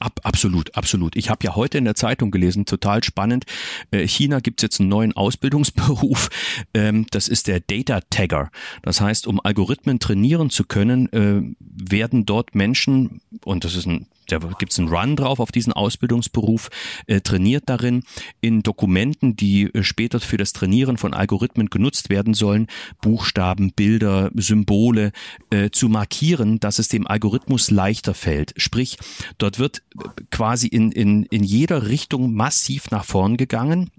Ab, 0.04 0.20
absolut, 0.22 0.76
absolut. 0.76 1.16
Ich 1.16 1.30
habe 1.30 1.42
ja 1.44 1.56
heute 1.56 1.78
in 1.78 1.86
der 1.86 1.94
Zeitung 1.94 2.30
gelesen, 2.30 2.66
total 2.66 3.02
spannend. 3.02 3.46
Äh, 3.90 4.06
China 4.06 4.40
gibt 4.40 4.60
es 4.60 4.62
jetzt 4.62 4.78
einen 4.78 4.90
neuen 4.90 5.16
Ausbildungsberuf. 5.16 6.28
Ähm, 6.72 7.06
das 7.10 7.28
ist 7.28 7.46
der 7.46 7.60
Data 7.60 8.00
Tagger. 8.10 8.50
Das 8.82 9.00
heißt, 9.00 9.26
um 9.26 9.40
Algorithmen 9.40 9.98
trainieren 10.00 10.50
zu 10.50 10.64
können, 10.64 11.12
äh, 11.12 11.42
werden 11.60 12.26
dort 12.26 12.54
Menschen, 12.54 13.20
und 13.44 13.64
das 13.64 13.74
ist 13.74 13.86
ein 13.86 14.06
da 14.26 14.38
gibt 14.38 14.72
es 14.72 14.78
einen 14.78 14.88
Run 14.88 15.16
drauf 15.16 15.40
auf 15.40 15.52
diesen 15.52 15.72
Ausbildungsberuf, 15.72 16.70
äh, 17.06 17.20
trainiert 17.20 17.64
darin, 17.66 18.02
in 18.40 18.62
Dokumenten, 18.62 19.36
die 19.36 19.64
äh, 19.74 19.82
später 19.82 20.20
für 20.20 20.36
das 20.36 20.52
Trainieren 20.52 20.96
von 20.96 21.14
Algorithmen 21.14 21.68
genutzt 21.68 22.10
werden 22.10 22.34
sollen, 22.34 22.68
Buchstaben, 23.02 23.72
Bilder, 23.72 24.30
Symbole 24.34 25.12
äh, 25.50 25.70
zu 25.70 25.88
markieren, 25.88 26.60
dass 26.60 26.78
es 26.78 26.88
dem 26.88 27.06
Algorithmus 27.06 27.70
leichter 27.70 28.14
fällt. 28.14 28.54
Sprich, 28.56 28.98
dort 29.38 29.58
wird 29.58 29.82
äh, 29.98 30.08
quasi 30.30 30.68
in, 30.68 30.92
in, 30.92 31.24
in 31.24 31.42
jeder 31.42 31.88
Richtung 31.88 32.34
massiv 32.34 32.90
nach 32.90 33.04
vorn 33.04 33.36
gegangen. 33.36 33.90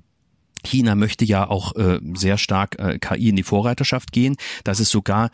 China 0.65 0.95
möchte 0.95 1.25
ja 1.25 1.47
auch 1.47 1.75
äh, 1.75 1.99
sehr 2.15 2.37
stark 2.37 2.79
äh, 2.79 2.97
KI 2.99 3.29
in 3.29 3.35
die 3.35 3.43
Vorreiterschaft 3.43 4.11
gehen, 4.11 4.35
dass 4.63 4.79
es 4.79 4.89
sogar 4.89 5.29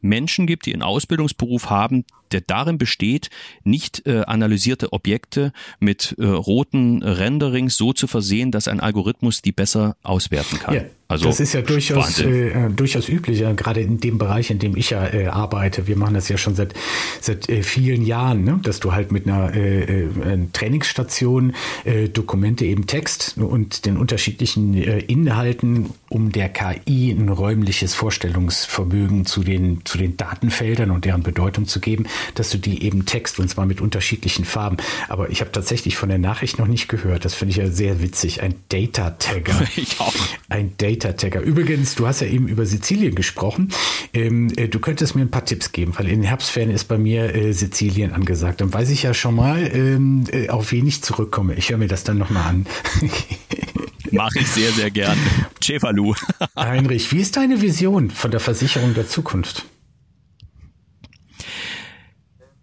Menschen 0.00 0.46
gibt, 0.46 0.66
die 0.66 0.72
einen 0.72 0.82
Ausbildungsberuf 0.82 1.70
haben, 1.70 2.04
der 2.32 2.40
darin 2.40 2.78
besteht, 2.78 3.30
nicht 3.64 4.06
äh, 4.06 4.22
analysierte 4.22 4.92
Objekte 4.92 5.52
mit 5.80 6.14
äh, 6.18 6.26
roten 6.26 7.02
Renderings 7.02 7.76
so 7.76 7.92
zu 7.92 8.06
versehen, 8.06 8.50
dass 8.50 8.68
ein 8.68 8.80
Algorithmus 8.80 9.42
die 9.42 9.52
besser 9.52 9.96
auswerten 10.02 10.58
kann. 10.58 10.74
Ja. 10.74 10.82
Also 11.08 11.26
das 11.26 11.38
ist 11.38 11.52
ja 11.52 11.62
durchaus, 11.62 12.18
äh, 12.18 12.68
durchaus 12.74 13.08
üblich, 13.08 13.38
ja, 13.38 13.52
gerade 13.52 13.80
in 13.80 14.00
dem 14.00 14.18
Bereich, 14.18 14.50
in 14.50 14.58
dem 14.58 14.76
ich 14.76 14.90
ja 14.90 15.06
äh, 15.06 15.26
arbeite. 15.26 15.86
Wir 15.86 15.96
machen 15.96 16.14
das 16.14 16.28
ja 16.28 16.36
schon 16.36 16.56
seit, 16.56 16.74
seit 17.20 17.48
äh, 17.48 17.62
vielen 17.62 18.04
Jahren, 18.04 18.42
ne? 18.42 18.58
dass 18.60 18.80
du 18.80 18.92
halt 18.92 19.12
mit 19.12 19.28
einer 19.28 19.54
äh, 19.54 20.02
äh 20.02 20.08
Trainingsstation 20.52 21.54
äh, 21.84 22.08
Dokumente 22.08 22.64
eben 22.64 22.88
Text 22.88 23.36
und 23.38 23.86
den 23.86 23.98
unterschiedlichen 23.98 24.74
äh, 24.74 24.98
Inhalten, 24.98 25.90
um 26.08 26.32
der 26.32 26.48
KI 26.48 27.12
ein 27.12 27.28
räumliches 27.28 27.94
Vorstellungsvermögen 27.94 29.26
zu 29.26 29.44
den, 29.44 29.84
zu 29.84 29.98
den 29.98 30.16
Datenfeldern 30.16 30.90
und 30.90 31.04
deren 31.04 31.22
Bedeutung 31.22 31.66
zu 31.66 31.78
geben, 31.78 32.06
dass 32.34 32.50
du 32.50 32.58
die 32.58 32.82
eben 32.82 33.06
Text 33.06 33.38
und 33.38 33.48
zwar 33.48 33.66
mit 33.66 33.80
unterschiedlichen 33.80 34.44
Farben. 34.44 34.76
Aber 35.08 35.30
ich 35.30 35.40
habe 35.40 35.52
tatsächlich 35.52 35.96
von 35.96 36.08
der 36.08 36.18
Nachricht 36.18 36.58
noch 36.58 36.66
nicht 36.66 36.88
gehört. 36.88 37.24
Das 37.24 37.34
finde 37.34 37.50
ich 37.52 37.56
ja 37.58 37.68
sehr 37.68 38.02
witzig. 38.02 38.42
Ein 38.42 38.54
Data 38.68 39.10
Tagger. 39.10 39.62
Ich 39.76 40.00
auch. 40.00 40.14
Ein 40.48 40.72
Data 40.78 40.96
Data-Tagger. 40.96 41.40
Übrigens, 41.40 41.94
du 41.94 42.06
hast 42.06 42.20
ja 42.20 42.26
eben 42.26 42.48
über 42.48 42.66
Sizilien 42.66 43.14
gesprochen. 43.14 43.72
Ähm, 44.12 44.52
äh, 44.56 44.68
du 44.68 44.78
könntest 44.78 45.14
mir 45.14 45.22
ein 45.22 45.30
paar 45.30 45.44
Tipps 45.44 45.72
geben, 45.72 45.92
weil 45.96 46.08
in 46.08 46.20
den 46.20 46.28
Herbstferien 46.28 46.70
ist 46.70 46.84
bei 46.84 46.98
mir 46.98 47.34
äh, 47.34 47.52
Sizilien 47.52 48.12
angesagt. 48.12 48.60
Dann 48.60 48.72
weiß 48.72 48.90
ich 48.90 49.02
ja 49.02 49.14
schon 49.14 49.34
mal, 49.34 49.70
ähm, 49.72 50.24
äh, 50.30 50.48
auf 50.48 50.72
wen 50.72 50.86
ich 50.86 51.02
zurückkomme. 51.02 51.54
Ich 51.54 51.70
höre 51.70 51.78
mir 51.78 51.88
das 51.88 52.04
dann 52.04 52.18
nochmal 52.18 52.46
an. 52.46 52.66
Mache 54.10 54.38
ich 54.38 54.46
sehr, 54.48 54.70
sehr 54.70 54.90
gern. 54.90 55.18
Cefalu. 55.62 56.14
Heinrich, 56.56 57.12
wie 57.12 57.20
ist 57.20 57.36
deine 57.36 57.60
Vision 57.60 58.10
von 58.10 58.30
der 58.30 58.40
Versicherung 58.40 58.94
der 58.94 59.08
Zukunft? 59.08 59.66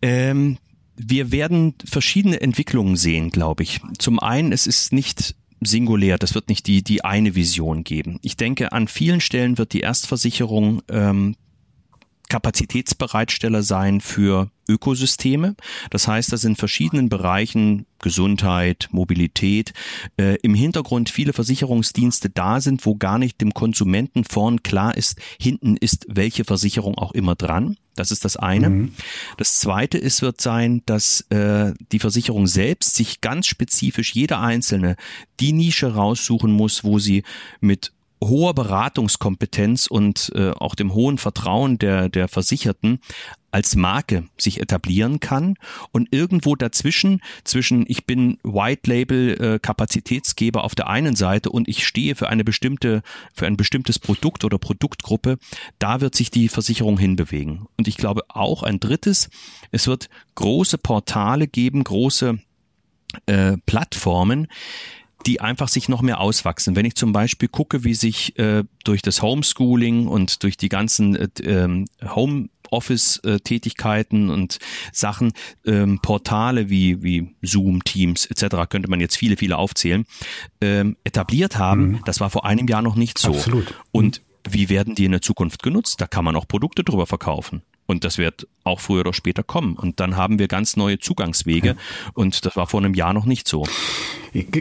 Ähm, 0.04 0.58
wir 0.98 1.32
werden 1.32 1.76
verschiedene 1.86 2.42
Entwicklungen 2.42 2.98
sehen, 2.98 3.30
glaube 3.30 3.64
ich. 3.64 3.80
Zum 3.98 4.20
einen, 4.20 4.52
es 4.52 4.68
ist 4.68 4.92
nicht 4.92 5.34
singulär. 5.62 6.18
Das 6.18 6.36
wird 6.36 6.50
nicht 6.50 6.68
die, 6.68 6.84
die 6.84 7.06
eine 7.06 7.36
Vision 7.36 7.86
geben. 7.86 8.20
Ich 8.22 8.36
denke, 8.36 8.74
an 8.74 8.90
vielen 8.90 9.22
Stellen 9.22 9.58
wird 9.58 9.72
die 9.72 9.80
Erstversicherung 9.80 10.82
ähm, 10.90 11.38
Kapazitätsbereitsteller 12.34 13.62
sein 13.62 14.02
für 14.02 14.50
Ökosysteme. 14.68 15.56
Das 15.92 16.08
heißt, 16.08 16.34
dass 16.34 16.44
in 16.44 16.56
verschiedenen 16.56 17.08
Bereichen 17.08 17.86
Gesundheit, 18.00 18.90
Mobilität 18.92 19.72
äh, 20.18 20.38
im 20.42 20.56
Hintergrund 20.56 21.12
viele 21.12 21.32
Versicherungsdienste 21.34 22.32
da 22.32 22.60
sind, 22.60 22.88
wo 22.88 22.96
gar 22.96 23.20
nicht 23.20 23.40
dem 23.40 23.54
Konsumenten 23.54 24.24
vorn 24.24 24.64
klar 24.64 24.98
ist, 24.98 25.20
hinten 25.40 25.78
ist 25.78 26.08
welche 26.10 26.44
Versicherung 26.44 26.98
auch 26.98 27.12
immer 27.12 27.36
dran. 27.36 27.78
Das 27.94 28.10
ist 28.10 28.26
das 28.26 28.36
eine. 28.36 28.72
Mhm. 28.72 28.94
Das 29.38 29.60
zweite 29.60 30.00
ist, 30.00 30.24
wird 30.24 30.42
sein, 30.42 30.82
dass 30.88 31.22
äh, 31.30 31.74
die 31.92 32.00
Versicherung 32.00 32.48
selbst 32.48 32.96
sich 32.96 33.22
ganz 33.22 33.46
spezifisch 33.46 34.16
jeder 34.16 34.40
einzelne 34.40 34.96
die 35.40 35.54
Nische 35.54 35.94
raussuchen 35.94 36.52
muss, 36.52 36.84
wo 36.84 36.98
sie 36.98 37.22
mit 37.62 37.92
hoher 38.28 38.54
Beratungskompetenz 38.54 39.88
und 39.88 40.32
äh, 40.36 40.52
auch 40.52 40.76
dem 40.76 40.94
hohen 40.94 41.18
Vertrauen 41.18 41.78
der, 41.78 42.10
der 42.10 42.28
Versicherten 42.28 43.00
als 43.52 43.76
Marke 43.76 44.26
sich 44.38 44.60
etablieren 44.60 45.20
kann 45.20 45.56
und 45.92 46.08
irgendwo 46.12 46.56
dazwischen, 46.56 47.22
zwischen 47.44 47.86
ich 47.88 48.06
bin 48.06 48.40
White 48.44 48.90
Label 48.90 49.40
äh, 49.40 49.60
Kapazitätsgeber 49.60 50.64
auf 50.64 50.74
der 50.74 50.88
einen 50.88 51.16
Seite 51.16 51.52
und 51.52 51.68
ich 51.68 51.86
stehe 51.86 52.16
für 52.16 52.30
eine 52.30 52.44
bestimmte, 52.44 53.04
für 53.34 53.46
ein 53.46 53.56
bestimmtes 53.56 54.00
Produkt 54.00 54.44
oder 54.44 54.58
Produktgruppe, 54.58 55.38
da 55.78 56.02
wird 56.02 56.16
sich 56.16 56.32
die 56.32 56.50
Versicherung 56.50 56.98
hinbewegen. 56.98 57.68
Und 57.78 57.88
ich 57.88 57.98
glaube 57.98 58.24
auch 58.30 58.64
ein 58.64 58.80
drittes, 58.80 59.30
es 59.72 59.86
wird 59.88 60.10
große 60.34 60.80
Portale 60.80 61.48
geben, 61.48 61.84
große 61.84 62.40
äh, 63.28 63.58
Plattformen, 63.68 64.48
die 65.26 65.42
einfach 65.42 65.68
sich 65.68 65.90
noch 65.90 66.02
mehr 66.02 66.20
auswachsen. 66.20 66.76
Wenn 66.76 66.86
ich 66.86 66.96
zum 66.96 67.14
Beispiel 67.14 67.48
gucke, 67.48 67.84
wie 67.84 67.94
sich 67.94 68.38
äh, 68.38 68.64
durch 68.84 69.02
das 69.02 69.22
Homeschooling 69.22 70.08
und 70.08 70.44
durch 70.44 70.58
die 70.58 70.70
ganzen 70.70 71.16
äh, 71.16 71.28
ähm, 71.44 71.86
Home 72.04 72.50
Office-Tätigkeiten 72.74 74.30
und 74.30 74.60
Sachen, 74.92 75.32
ähm, 75.66 76.00
Portale 76.02 76.70
wie, 76.70 77.04
wie 77.04 77.36
Zoom, 77.42 77.84
Teams 77.84 78.26
etc., 78.26 78.68
könnte 78.68 78.90
man 78.90 79.00
jetzt 79.00 79.16
viele, 79.16 79.38
viele 79.38 79.58
aufzählen, 79.58 80.06
ähm, 80.60 80.98
etabliert 81.04 81.58
haben, 81.58 81.84
mhm. 81.84 82.00
das 82.06 82.20
war 82.20 82.30
vor 82.30 82.46
einem 82.46 82.68
Jahr 82.68 82.82
noch 82.82 82.96
nicht 82.96 83.20
so. 83.20 83.34
Absolut. 83.34 83.76
Und 83.92 84.22
wie 84.50 84.70
werden 84.70 84.96
die 84.96 85.06
in 85.06 85.12
der 85.12 85.22
Zukunft 85.22 85.64
genutzt? 85.64 86.02
Da 86.02 86.08
kann 86.08 86.26
man 86.26 86.36
auch 86.36 86.48
Produkte 86.48 86.84
drüber 86.84 87.06
verkaufen. 87.06 87.62
Und 87.86 88.04
das 88.04 88.18
wird 88.18 88.48
auch 88.64 88.80
früher 88.80 89.02
oder 89.02 89.14
später 89.14 89.44
kommen. 89.44 89.78
Und 89.78 90.00
dann 90.00 90.16
haben 90.18 90.40
wir 90.40 90.48
ganz 90.48 90.78
neue 90.78 91.00
Zugangswege. 91.00 91.70
Ja. 91.70 91.76
Und 92.14 92.46
das 92.46 92.56
war 92.56 92.68
vor 92.68 92.80
einem 92.80 92.94
Jahr 92.94 93.14
noch 93.14 93.26
nicht 93.26 93.48
so. 93.48 93.66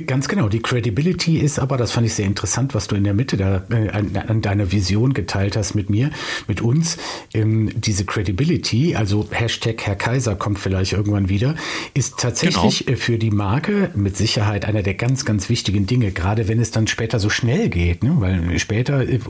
Ganz 0.07 0.29
genau. 0.29 0.51
Die 0.51 0.61
Credibility 0.61 1.39
ist 1.39 1.59
aber, 1.59 1.79
das 1.79 1.93
fand 1.93 2.07
ich 2.07 2.13
sehr 2.13 2.27
interessant, 2.27 2.75
was 2.75 2.89
du 2.89 2.97
in 2.97 3.05
der 3.05 3.15
Mitte 3.15 3.39
da, 3.39 3.65
äh, 3.71 3.89
an, 3.89 4.15
an, 4.15 4.43
deiner 4.43 4.71
Vision 4.71 5.15
geteilt 5.15 5.57
hast 5.57 5.75
mit 5.75 5.89
mir, 5.89 6.11
mit 6.47 6.61
uns. 6.61 6.99
Ähm, 7.33 7.71
diese 7.75 8.05
Credibility, 8.05 8.97
also 8.97 9.27
Hashtag 9.31 9.81
Herr 9.87 9.97
Kaiser 9.97 10.37
kommt 10.37 10.59
vielleicht 10.59 10.93
irgendwann 10.93 11.31
wieder, 11.31 11.55
ist 11.95 12.19
tatsächlich 12.19 12.85
genau. 12.85 12.93
Äh, 12.93 12.97
für 12.97 13.17
die 13.17 13.31
Marke 13.31 13.91
mit 13.95 14.15
Sicherheit 14.17 14.67
einer 14.67 14.83
der 14.83 14.93
ganz, 14.93 15.25
ganz 15.25 15.49
wichtigen 15.49 15.87
Dinge, 15.87 16.13
gerade 16.13 16.49
wenn 16.49 16.61
es 16.61 16.71
dann 16.71 16.87
später 16.87 17.19
so 17.19 17.31
schnell 17.31 17.71
geht. 17.71 18.03
Ne? 18.03 18.17
Weil 18.19 18.59
später 18.59 19.01
äh, 19.09 19.21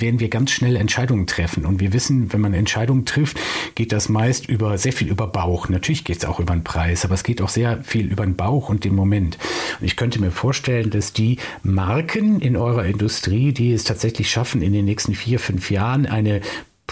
werden 0.00 0.18
wir 0.18 0.30
ganz 0.30 0.50
schnell 0.50 0.74
Entscheidungen 0.74 1.28
treffen. 1.28 1.64
Und 1.64 1.78
wir 1.78 1.92
wissen, 1.92 2.32
wenn 2.32 2.40
man 2.40 2.54
Entscheidungen 2.54 3.04
trifft, 3.04 3.38
geht 3.76 3.92
das 3.92 4.08
meist 4.08 4.48
über 4.48 4.76
sehr 4.78 4.92
viel 4.92 5.08
über 5.08 5.28
Bauch. 5.28 5.68
Natürlich 5.68 6.02
geht 6.02 6.18
es 6.18 6.24
auch 6.24 6.40
über 6.40 6.54
den 6.54 6.64
Preis, 6.64 7.04
aber 7.04 7.14
es 7.14 7.22
geht 7.22 7.40
auch 7.40 7.48
sehr 7.48 7.84
viel 7.84 8.10
über 8.10 8.24
den 8.24 8.34
Bauch 8.34 8.68
und 8.68 8.82
den 8.82 8.96
Moment. 8.96 9.38
Und 9.80 9.91
ich 9.92 9.96
könnte 9.96 10.22
mir 10.22 10.30
vorstellen, 10.30 10.88
dass 10.88 11.12
die 11.12 11.36
Marken 11.62 12.40
in 12.40 12.56
eurer 12.56 12.86
Industrie, 12.86 13.52
die 13.52 13.74
es 13.74 13.84
tatsächlich 13.84 14.30
schaffen, 14.30 14.62
in 14.62 14.72
den 14.72 14.86
nächsten 14.86 15.14
vier, 15.14 15.38
fünf 15.38 15.70
Jahren 15.70 16.06
eine 16.06 16.40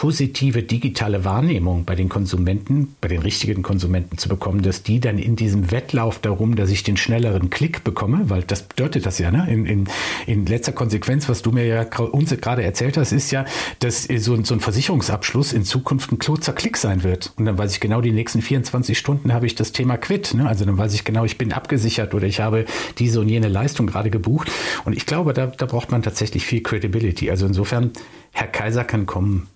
positive 0.00 0.62
digitale 0.62 1.26
Wahrnehmung 1.26 1.84
bei 1.84 1.94
den 1.94 2.08
Konsumenten, 2.08 2.96
bei 3.02 3.08
den 3.08 3.20
richtigen 3.20 3.62
Konsumenten 3.62 4.16
zu 4.16 4.30
bekommen, 4.30 4.62
dass 4.62 4.82
die 4.82 4.98
dann 4.98 5.18
in 5.18 5.36
diesem 5.36 5.70
Wettlauf 5.70 6.18
darum, 6.20 6.56
dass 6.56 6.70
ich 6.70 6.82
den 6.82 6.96
schnelleren 6.96 7.50
Klick 7.50 7.84
bekomme, 7.84 8.30
weil 8.30 8.42
das 8.42 8.62
bedeutet 8.62 9.04
das 9.04 9.18
ja, 9.18 9.30
ne? 9.30 9.46
In, 9.50 9.66
in, 9.66 9.88
in 10.26 10.46
letzter 10.46 10.72
Konsequenz, 10.72 11.28
was 11.28 11.42
du 11.42 11.50
mir 11.50 11.66
ja 11.66 11.82
uns 11.98 12.30
gerade 12.30 12.62
erzählt 12.62 12.96
hast, 12.96 13.12
ist 13.12 13.30
ja, 13.30 13.44
dass 13.80 14.04
so 14.04 14.32
ein, 14.32 14.44
so 14.44 14.54
ein 14.54 14.60
Versicherungsabschluss 14.60 15.52
in 15.52 15.64
Zukunft 15.64 16.12
ein 16.12 16.18
kurzer 16.18 16.54
Klick 16.54 16.78
sein 16.78 17.02
wird. 17.02 17.34
Und 17.36 17.44
dann 17.44 17.58
weiß 17.58 17.74
ich 17.74 17.80
genau, 17.80 18.00
die 18.00 18.12
nächsten 18.12 18.40
24 18.40 18.96
Stunden 18.96 19.34
habe 19.34 19.44
ich 19.44 19.54
das 19.54 19.72
Thema 19.72 19.98
Quit. 19.98 20.32
Ne? 20.32 20.48
Also 20.48 20.64
dann 20.64 20.78
weiß 20.78 20.94
ich 20.94 21.04
genau, 21.04 21.26
ich 21.26 21.36
bin 21.36 21.52
abgesichert 21.52 22.14
oder 22.14 22.26
ich 22.26 22.40
habe 22.40 22.64
diese 22.98 23.20
und 23.20 23.28
jene 23.28 23.48
Leistung 23.48 23.86
gerade 23.86 24.08
gebucht. 24.08 24.50
Und 24.86 24.96
ich 24.96 25.04
glaube, 25.04 25.34
da, 25.34 25.48
da 25.48 25.66
braucht 25.66 25.90
man 25.90 26.02
tatsächlich 26.02 26.46
viel 26.46 26.62
Credibility. 26.62 27.30
Also 27.30 27.44
insofern, 27.44 27.90
Herr 28.32 28.46
Kaiser 28.46 28.84
kann 28.84 29.04
kommen. 29.04 29.48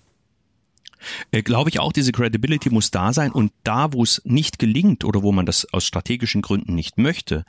Äh, 1.35 1.43
Glaube 1.43 1.69
ich 1.69 1.79
auch, 1.79 1.91
diese 1.91 2.13
Credibility 2.13 2.69
muss 2.69 2.91
da 2.91 3.11
sein 3.11 3.31
und 3.31 3.51
da, 3.63 3.91
wo 3.91 4.03
es 4.03 4.21
nicht 4.23 4.57
gelingt 4.57 5.03
oder 5.03 5.21
wo 5.21 5.33
man 5.33 5.45
das 5.45 5.67
aus 5.73 5.85
strategischen 5.85 6.41
Gründen 6.41 6.75
nicht 6.75 6.97
möchte, 6.97 7.43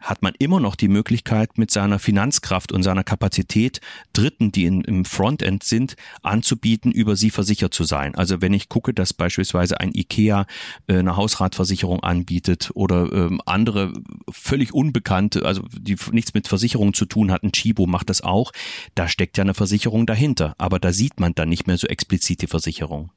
hat 0.00 0.22
man 0.22 0.34
immer 0.38 0.58
noch 0.58 0.74
die 0.74 0.88
Möglichkeit, 0.88 1.56
mit 1.56 1.70
seiner 1.70 2.00
Finanzkraft 2.00 2.72
und 2.72 2.82
seiner 2.82 3.04
Kapazität 3.04 3.80
Dritten, 4.12 4.50
die 4.50 4.64
in, 4.64 4.80
im 4.80 5.04
Frontend 5.04 5.62
sind, 5.62 5.94
anzubieten, 6.22 6.90
über 6.90 7.14
sie 7.14 7.30
versichert 7.30 7.72
zu 7.72 7.84
sein. 7.84 8.16
Also 8.16 8.40
wenn 8.40 8.52
ich 8.52 8.68
gucke, 8.68 8.92
dass 8.92 9.14
beispielsweise 9.14 9.78
ein 9.78 9.92
IKEA 9.94 10.46
äh, 10.88 10.98
eine 10.98 11.16
Hausratversicherung 11.16 12.02
anbietet 12.02 12.72
oder 12.74 13.12
ähm, 13.12 13.40
andere 13.46 13.92
völlig 14.28 14.74
unbekannte, 14.74 15.44
also 15.46 15.62
die 15.78 15.96
nichts 16.10 16.34
mit 16.34 16.48
Versicherungen 16.48 16.94
zu 16.94 17.06
tun 17.06 17.30
hatten, 17.30 17.52
Chibo 17.52 17.86
macht 17.86 18.10
das 18.10 18.20
auch, 18.20 18.50
da 18.96 19.06
steckt 19.06 19.38
ja 19.38 19.42
eine 19.42 19.54
Versicherung 19.54 20.06
dahinter. 20.06 20.56
Aber 20.58 20.80
da 20.80 20.92
sieht 20.92 21.20
man 21.20 21.36
dann 21.36 21.48
nicht 21.48 21.68
mehr 21.68 21.78
so 21.78 21.86
explizit 21.86 22.42
die 22.42 22.48
Versicherung. 22.48 23.12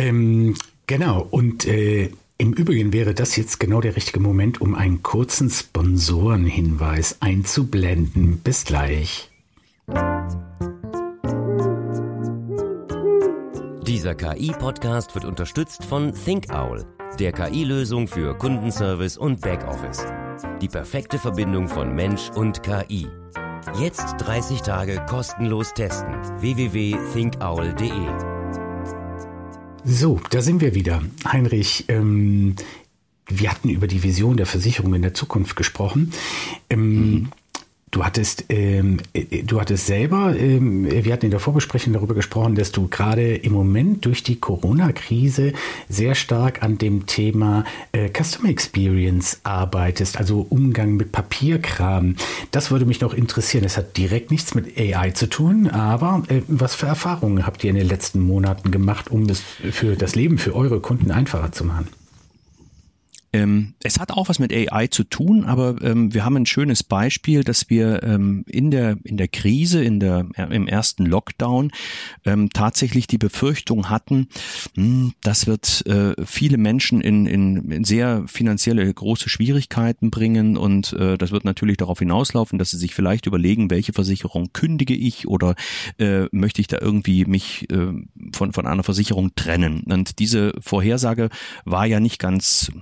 Ähm, 0.00 0.54
genau, 0.86 1.26
und 1.30 1.66
äh, 1.66 2.10
im 2.38 2.54
Übrigen 2.54 2.94
wäre 2.94 3.12
das 3.12 3.36
jetzt 3.36 3.60
genau 3.60 3.82
der 3.82 3.96
richtige 3.96 4.18
Moment, 4.18 4.62
um 4.62 4.74
einen 4.74 5.02
kurzen 5.02 5.50
Sponsorenhinweis 5.50 7.18
einzublenden. 7.20 8.38
Bis 8.38 8.64
gleich. 8.64 9.30
Dieser 13.86 14.14
KI-Podcast 14.14 15.14
wird 15.14 15.26
unterstützt 15.26 15.84
von 15.84 16.14
ThinkOwl, 16.14 16.86
der 17.18 17.32
KI-Lösung 17.32 18.08
für 18.08 18.34
Kundenservice 18.38 19.18
und 19.18 19.42
Backoffice. 19.42 20.06
Die 20.62 20.68
perfekte 20.68 21.18
Verbindung 21.18 21.68
von 21.68 21.94
Mensch 21.94 22.30
und 22.30 22.62
KI. 22.62 23.06
Jetzt 23.78 24.14
30 24.16 24.62
Tage 24.62 25.04
kostenlos 25.06 25.74
testen. 25.74 26.14
www.thinkowl.de 26.40 28.29
so, 29.84 30.20
da 30.30 30.42
sind 30.42 30.60
wir 30.60 30.74
wieder. 30.74 31.02
Heinrich, 31.26 31.86
ähm, 31.88 32.56
wir 33.26 33.50
hatten 33.50 33.68
über 33.68 33.86
die 33.86 34.02
Vision 34.02 34.36
der 34.36 34.46
Versicherung 34.46 34.94
in 34.94 35.02
der 35.02 35.14
Zukunft 35.14 35.56
gesprochen. 35.56 36.12
Ähm, 36.68 37.10
mhm. 37.10 37.28
Du 37.90 38.04
hattest, 38.04 38.44
ähm, 38.50 38.98
äh, 39.14 39.42
du 39.42 39.60
hattest 39.60 39.86
selber, 39.86 40.36
ähm, 40.36 40.88
wir 40.88 41.12
hatten 41.12 41.24
in 41.24 41.32
der 41.32 41.40
Vorbesprechung 41.40 41.92
darüber 41.92 42.14
gesprochen, 42.14 42.54
dass 42.54 42.70
du 42.70 42.86
gerade 42.86 43.34
im 43.34 43.52
Moment 43.52 44.04
durch 44.04 44.22
die 44.22 44.38
Corona-Krise 44.38 45.54
sehr 45.88 46.14
stark 46.14 46.62
an 46.62 46.78
dem 46.78 47.06
Thema 47.06 47.64
äh, 47.90 48.08
Customer 48.08 48.48
Experience 48.48 49.40
arbeitest, 49.42 50.18
also 50.18 50.46
Umgang 50.48 50.94
mit 50.94 51.10
Papierkram. 51.10 52.14
Das 52.52 52.70
würde 52.70 52.86
mich 52.86 53.00
noch 53.00 53.12
interessieren. 53.12 53.64
Es 53.64 53.76
hat 53.76 53.96
direkt 53.96 54.30
nichts 54.30 54.54
mit 54.54 54.78
AI 54.78 55.10
zu 55.10 55.28
tun, 55.28 55.66
aber 55.66 56.22
äh, 56.28 56.42
was 56.46 56.76
für 56.76 56.86
Erfahrungen 56.86 57.44
habt 57.44 57.64
ihr 57.64 57.70
in 57.70 57.76
den 57.76 57.88
letzten 57.88 58.20
Monaten 58.20 58.70
gemacht, 58.70 59.10
um 59.10 59.28
es 59.28 59.40
für 59.40 59.96
das 59.96 60.14
Leben 60.14 60.38
für 60.38 60.54
eure 60.54 60.78
Kunden 60.78 61.10
einfacher 61.10 61.50
zu 61.50 61.64
machen? 61.64 61.88
Ähm, 63.32 63.74
es 63.82 64.00
hat 64.00 64.10
auch 64.10 64.28
was 64.28 64.40
mit 64.40 64.52
AI 64.52 64.88
zu 64.88 65.04
tun, 65.04 65.44
aber 65.44 65.76
ähm, 65.82 66.12
wir 66.12 66.24
haben 66.24 66.36
ein 66.36 66.46
schönes 66.46 66.82
Beispiel, 66.82 67.44
dass 67.44 67.70
wir 67.70 68.02
ähm, 68.02 68.44
in 68.48 68.70
der 68.72 68.96
in 69.04 69.16
der 69.16 69.28
Krise, 69.28 69.84
in 69.84 70.00
der 70.00 70.26
im 70.50 70.66
ersten 70.66 71.06
Lockdown 71.06 71.70
ähm, 72.24 72.50
tatsächlich 72.50 73.06
die 73.06 73.18
Befürchtung 73.18 73.88
hatten, 73.88 74.28
mh, 74.74 74.84
hm, 74.84 75.12
das 75.22 75.46
wird 75.46 75.86
äh, 75.86 76.14
viele 76.24 76.58
Menschen 76.58 77.00
in, 77.00 77.26
in, 77.26 77.84
sehr 77.84 78.24
finanzielle 78.26 78.92
große 78.92 79.28
Schwierigkeiten 79.28 80.10
bringen 80.10 80.56
und 80.56 80.92
äh, 80.94 81.16
das 81.16 81.30
wird 81.30 81.44
natürlich 81.44 81.76
darauf 81.76 82.00
hinauslaufen, 82.00 82.58
dass 82.58 82.70
sie 82.70 82.78
sich 82.78 82.94
vielleicht 82.94 83.26
überlegen, 83.26 83.70
welche 83.70 83.92
Versicherung 83.92 84.52
kündige 84.52 84.94
ich 84.94 85.28
oder 85.28 85.54
äh, 85.98 86.26
möchte 86.32 86.60
ich 86.60 86.66
da 86.66 86.78
irgendwie 86.80 87.24
mich 87.26 87.70
äh, 87.70 87.92
von 88.32 88.52
von 88.52 88.66
einer 88.66 88.82
Versicherung 88.82 89.34
trennen. 89.36 89.84
Und 89.88 90.18
diese 90.18 90.52
Vorhersage 90.60 91.28
war 91.64 91.86
ja 91.86 92.00
nicht 92.00 92.18
ganz 92.18 92.72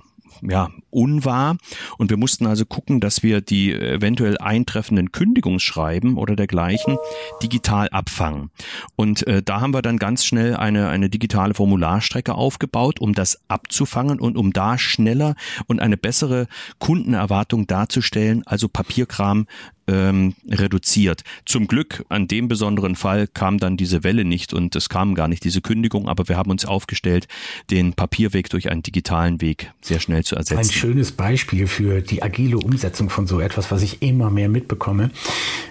ja, 0.41 0.69
unwahr. 0.89 1.57
Und 1.97 2.09
wir 2.09 2.17
mussten 2.17 2.47
also 2.47 2.65
gucken, 2.65 2.99
dass 2.99 3.23
wir 3.23 3.41
die 3.41 3.73
eventuell 3.73 4.37
eintreffenden 4.37 5.11
Kündigungsschreiben 5.11 6.17
oder 6.17 6.35
dergleichen 6.35 6.97
digital 7.41 7.89
abfangen. 7.89 8.51
Und 8.95 9.25
äh, 9.27 9.41
da 9.43 9.61
haben 9.61 9.73
wir 9.73 9.81
dann 9.81 9.97
ganz 9.97 10.25
schnell 10.25 10.55
eine, 10.55 10.89
eine 10.89 11.09
digitale 11.09 11.53
Formularstrecke 11.53 12.35
aufgebaut, 12.35 12.99
um 12.99 13.13
das 13.13 13.39
abzufangen 13.47 14.19
und 14.19 14.37
um 14.37 14.53
da 14.53 14.77
schneller 14.77 15.35
und 15.67 15.79
eine 15.79 15.97
bessere 15.97 16.47
Kundenerwartung 16.79 17.67
darzustellen, 17.67 18.43
also 18.45 18.67
Papierkram 18.67 19.47
ähm, 19.89 20.35
reduziert. 20.47 21.23
Zum 21.45 21.67
Glück 21.67 22.05
an 22.09 22.27
dem 22.27 22.47
besonderen 22.47 22.95
Fall 22.95 23.27
kam 23.27 23.57
dann 23.57 23.75
diese 23.75 24.03
Welle 24.03 24.23
nicht 24.23 24.53
und 24.53 24.75
es 24.75 24.87
kam 24.89 25.15
gar 25.15 25.27
nicht 25.27 25.43
diese 25.43 25.61
Kündigung, 25.61 26.07
aber 26.07 26.27
wir 26.29 26.37
haben 26.37 26.51
uns 26.51 26.65
aufgestellt, 26.65 27.27
den 27.71 27.93
Papierweg 27.93 28.49
durch 28.49 28.69
einen 28.69 28.83
digitalen 28.83 29.41
Weg 29.41 29.71
sehr 29.81 29.99
schnell 29.99 30.23
zu 30.23 30.35
ersetzen. 30.35 30.59
Ein 30.59 30.71
schönes 30.71 31.11
Beispiel 31.11 31.67
für 31.67 32.01
die 32.01 32.21
agile 32.21 32.57
Umsetzung 32.57 33.09
von 33.09 33.25
so 33.25 33.39
etwas, 33.39 33.71
was 33.71 33.81
ich 33.81 34.01
immer 34.01 34.29
mehr 34.29 34.49
mitbekomme. 34.49 35.09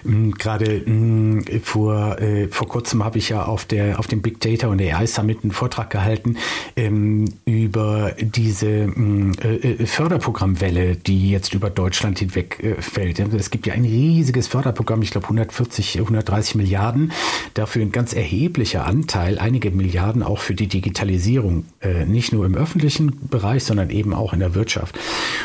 Mm, 0.03 0.31
gerade 0.31 0.81
mm, 0.85 1.61
vor, 1.63 2.19
äh, 2.19 2.47
vor 2.49 2.67
kurzem 2.67 3.03
habe 3.03 3.17
ich 3.17 3.29
ja 3.29 3.45
auf, 3.45 3.65
der, 3.65 3.99
auf 3.99 4.07
dem 4.07 4.21
Big 4.21 4.41
Data 4.41 4.67
und 4.67 4.81
AI 4.81 5.07
Summit 5.07 5.39
einen 5.43 5.51
Vortrag 5.51 5.89
gehalten 5.89 6.37
ähm, 6.75 7.25
über 7.45 8.13
diese 8.19 8.87
mm, 8.87 9.31
äh, 9.41 9.55
äh, 9.55 9.85
Förderprogrammwelle, 9.85 10.95
die 10.95 11.29
jetzt 11.29 11.53
über 11.53 11.69
Deutschland 11.69 12.19
hinweg 12.19 12.61
äh, 12.61 12.81
fällt. 12.81 13.19
Es 13.19 13.51
gibt 13.51 13.65
ja 13.65 13.73
ein 13.73 13.85
riesiges 14.09 14.47
Förderprogramm, 14.47 15.01
ich 15.01 15.11
glaube 15.11 15.25
140, 15.25 15.99
130 15.99 16.55
Milliarden, 16.55 17.11
dafür 17.53 17.83
ein 17.83 17.91
ganz 17.91 18.13
erheblicher 18.13 18.85
Anteil, 18.85 19.37
einige 19.37 19.71
Milliarden 19.71 20.23
auch 20.23 20.39
für 20.39 20.55
die 20.55 20.67
Digitalisierung, 20.67 21.65
äh, 21.81 22.05
nicht 22.05 22.33
nur 22.33 22.45
im 22.45 22.55
öffentlichen 22.55 23.29
Bereich, 23.29 23.63
sondern 23.63 23.89
eben 23.89 24.13
auch 24.13 24.33
in 24.33 24.39
der 24.39 24.55
Wirtschaft. 24.55 24.97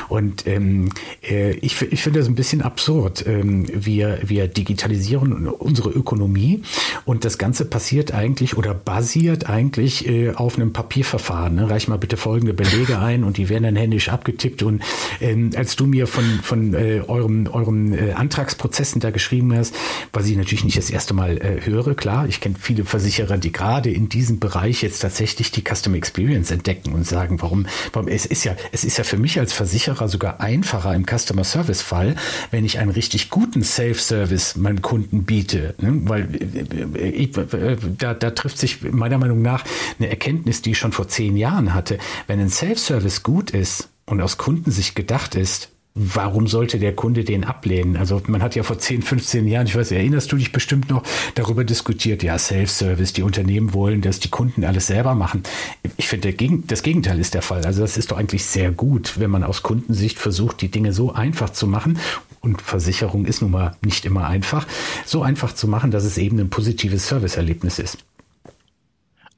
Und 0.09 0.47
ähm, 0.47 0.91
äh, 1.23 1.53
ich, 1.53 1.81
ich 1.83 2.03
finde 2.03 2.21
das 2.21 2.29
ein 2.29 2.35
bisschen 2.35 2.63
absurd. 2.63 3.27
Ähm, 3.27 3.67
wir, 3.73 4.19
wir 4.25 4.49
digitalisieren 4.49 5.47
unsere 5.47 5.91
Ökonomie 5.91 6.63
und 7.05 7.25
das 7.25 7.39
Ganze 7.39 7.67
passiert 7.67 8.13
eigentlich 8.13 8.57
oder 8.57 8.75
basiert 8.75 9.49
eigentlich 9.49 10.09
äh, 10.09 10.31
auf 10.31 10.57
einem 10.57 10.73
Papierverfahren. 10.73 11.57
Ne? 11.57 11.69
Reich 11.69 11.89
mal 11.89 11.99
bitte 11.99 12.17
folgende 12.17 12.55
Belege 12.55 12.99
ein 12.99 13.25
und 13.25 13.37
die 13.37 13.49
werden 13.49 13.65
dann 13.65 13.77
händisch 13.77 14.09
abgetippt. 14.09 14.63
Und 14.63 14.83
ähm, 15.21 15.51
als 15.55 15.77
du 15.77 15.87
mir 15.87 16.07
von, 16.07 16.25
von 16.43 16.75
äh, 16.75 17.03
eurem, 17.07 17.47
eurem 17.47 17.93
äh, 17.93 18.13
Antrag 18.13 18.54
Vertragsprozessen 18.55 19.01
da 19.01 19.11
geschrieben 19.11 19.55
hast, 19.57 19.75
was 20.13 20.27
ich 20.27 20.37
natürlich 20.37 20.65
nicht 20.65 20.79
das 20.79 20.91
erste 20.91 21.15
Mal 21.15 21.39
äh, 21.39 21.61
höre. 21.65 21.95
Klar, 21.95 22.27
ich 22.29 22.41
kenne 22.41 22.55
viele 22.59 22.85
Versicherer, 22.85 23.39
die 23.39 23.53
gerade 23.53 23.91
in 23.91 24.09
diesem 24.09 24.39
Bereich 24.39 24.83
jetzt 24.83 25.01
tatsächlich 25.01 25.51
die 25.51 25.63
Customer 25.63 25.97
Experience 25.97 26.51
entdecken 26.51 26.93
und 26.93 27.07
sagen, 27.07 27.43
warum, 27.43 27.67
warum 27.93 28.09
es 28.09 28.27
ist 28.27 28.45
ja, 28.45 28.57
es 28.73 28.85
ist 28.85 28.99
ja 28.99 29.05
für 29.05 29.17
mich 29.17 29.39
als 29.39 29.53
Versicherer 29.53 30.09
sogar 30.09 30.41
einfacher 30.41 30.95
im 30.95 31.05
Customer 31.05 31.45
Service 31.45 31.83
Fall, 31.83 32.17
wenn 32.51 32.65
ich 32.65 32.79
einen 32.79 32.91
richtig 32.91 33.31
guten 33.31 33.63
Self-Service 33.63 34.57
meinem 34.57 34.83
Kunden 34.83 35.25
biete, 35.25 35.75
ne? 35.81 36.01
weil 36.05 36.29
äh, 36.97 37.09
ich, 37.09 37.37
äh, 37.37 37.77
da, 37.99 38.15
da 38.15 38.31
trifft 38.31 38.59
sich 38.59 38.83
meiner 38.83 39.19
Meinung 39.19 39.43
nach 39.43 39.65
eine 39.99 40.09
Erkenntnis, 40.09 40.63
die 40.63 40.73
ich 40.73 40.79
schon 40.79 40.93
vor 40.93 41.09
zehn 41.09 41.37
Jahren 41.37 41.75
hatte. 41.75 41.99
Wenn 42.27 42.41
ein 42.41 42.51
Self-Service 42.51 43.23
gut 43.23 43.51
ist, 43.51 43.89
und 44.07 44.21
aus 44.21 44.37
Kundensicht 44.37 44.95
gedacht 44.95 45.35
ist, 45.35 45.71
warum 45.95 46.49
sollte 46.49 46.81
der 46.81 46.95
Kunde 46.95 47.23
den 47.23 47.45
ablehnen? 47.45 47.97
Also 47.97 48.21
man 48.27 48.43
hat 48.43 48.57
ja 48.57 48.65
vor 48.65 48.79
10, 48.79 49.03
15 49.03 49.47
Jahren, 49.47 49.69
ich 49.69 49.77
weiß, 49.77 49.93
erinnerst 49.93 50.31
du 50.33 50.37
dich 50.37 50.51
bestimmt 50.51 50.91
noch, 50.91 51.05
darüber 51.37 51.63
diskutiert, 51.63 52.25
ja, 52.25 52.37
Self-Service, 52.37 53.13
die 53.13 53.23
Unternehmen 53.23 53.73
wollen, 53.73 54.01
dass 54.03 54.19
die 54.19 54.29
Kunden 54.29 54.65
alles 54.65 54.89
selber 54.89 55.15
machen. 55.15 55.45
Ich 55.97 56.09
finde, 56.09 56.35
das 56.67 56.83
Gegenteil 56.83 57.21
ist 57.21 57.35
der 57.35 57.43
Fall. 57.43 57.65
Also 57.65 57.83
das 57.83 57.97
ist 57.97 58.11
doch 58.11 58.19
eigentlich 58.19 58.45
sehr 58.45 58.73
gut, 58.73 59.21
wenn 59.21 59.31
man 59.31 59.45
aus 59.45 59.63
Kundensicht 59.63 60.19
versucht, 60.19 60.61
die 60.63 60.71
Dinge 60.71 60.93
so 60.93 61.13
einfach 61.13 61.51
zu 61.51 61.69
machen. 61.69 61.99
Und 62.41 62.61
Versicherung 62.61 63.25
ist 63.25 63.41
nun 63.41 63.53
mal 63.53 63.77
nicht 63.83 64.05
immer 64.05 64.27
einfach, 64.27 64.67
so 65.07 65.23
einfach 65.23 65.55
zu 65.55 65.69
machen, 65.69 65.93
dass 65.93 66.05
es 66.05 66.19
eben 66.19 66.41
ein 66.41 66.51
positives 66.51 67.07
Serviceerlebnis 67.07 67.79
ist. 67.79 67.99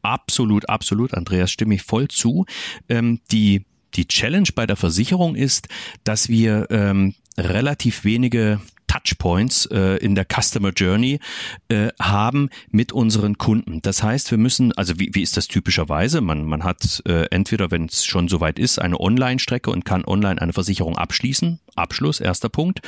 Absolut, 0.01 0.69
absolut, 0.69 1.13
Andreas, 1.15 1.51
stimme 1.51 1.75
ich 1.75 1.83
voll 1.83 2.09
zu. 2.09 2.47
Ähm, 2.89 3.21
die 3.31 3.65
die 3.97 4.07
Challenge 4.07 4.49
bei 4.55 4.67
der 4.67 4.77
Versicherung 4.77 5.35
ist, 5.35 5.69
dass 6.05 6.29
wir 6.29 6.67
ähm, 6.71 7.15
relativ 7.39 8.05
wenige 8.05 8.61
Touchpoints 8.87 9.67
äh, 9.67 9.97
in 9.97 10.15
der 10.15 10.27
Customer 10.27 10.71
Journey 10.71 11.21
äh, 11.69 11.89
haben 12.01 12.51
mit 12.71 12.93
unseren 12.93 13.37
Kunden. 13.39 13.83
Das 13.83 14.03
heißt, 14.03 14.31
wir 14.31 14.39
müssen, 14.39 14.73
also 14.73 14.99
wie, 14.99 15.11
wie 15.13 15.23
ist 15.23 15.37
das 15.37 15.49
typischerweise? 15.49 16.21
Man, 16.21 16.45
man 16.45 16.65
hat 16.65 17.03
äh, 17.07 17.27
entweder, 17.31 17.71
wenn 17.71 17.87
es 17.87 18.05
schon 18.05 18.29
soweit 18.29 18.59
ist, 18.59 18.79
eine 18.79 19.01
Online-Strecke 19.01 19.71
und 19.71 19.85
kann 19.85 20.05
online 20.05 20.41
eine 20.41 20.53
Versicherung 20.53 20.97
abschließen. 20.97 21.59
Abschluss, 21.75 22.21
erster 22.21 22.49
Punkt. 22.49 22.81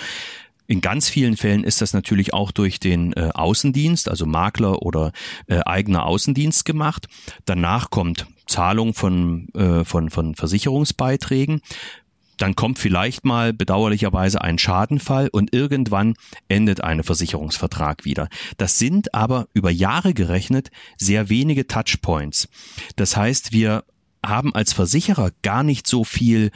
In 0.67 0.83
ganz 0.83 1.09
vielen 1.09 1.37
Fällen 1.37 1.65
ist 1.65 1.81
das 1.81 1.95
natürlich 1.95 2.35
auch 2.35 2.53
durch 2.53 2.79
den 2.79 3.15
äh, 3.15 3.31
Außendienst, 3.33 4.09
also 4.09 4.27
Makler 4.27 4.83
oder 4.83 5.13
äh, 5.47 5.61
eigener 5.65 6.05
Außendienst 6.05 6.67
gemacht. 6.67 7.09
Danach 7.47 7.89
kommt 7.91 8.27
Zahlung 8.49 8.95
von, 8.95 9.49
äh, 9.55 9.85
von, 9.85 10.11
von 10.11 10.35
Versicherungsbeiträgen. 10.35 11.61
Dann 12.39 12.55
kommt 12.55 12.79
vielleicht 12.79 13.25
mal 13.25 13.53
bedauerlicherweise 13.53 14.41
ein 14.41 14.59
Schadenfall 14.59 15.29
und 15.31 15.53
irgendwann 15.53 16.15
endet 16.49 16.83
ein 16.83 17.03
Versicherungsvertrag 17.03 18.05
wieder. 18.05 18.29
Das 18.57 18.79
sind 18.79 19.13
aber 19.13 19.49
über 19.55 19.71
Jahre 19.71 20.15
gerechnet 20.15 20.71
sehr 20.97 21.29
wenige 21.29 21.67
Touchpoints. 21.67 22.49
Das 22.97 23.17
heißt, 23.17 23.53
wir 23.53 23.85
haben 24.29 24.55
als 24.55 24.73
Versicherer 24.73 25.31
gar 25.43 25.63
nicht 25.63 25.87
so 25.87 26.05
viel 26.05 26.51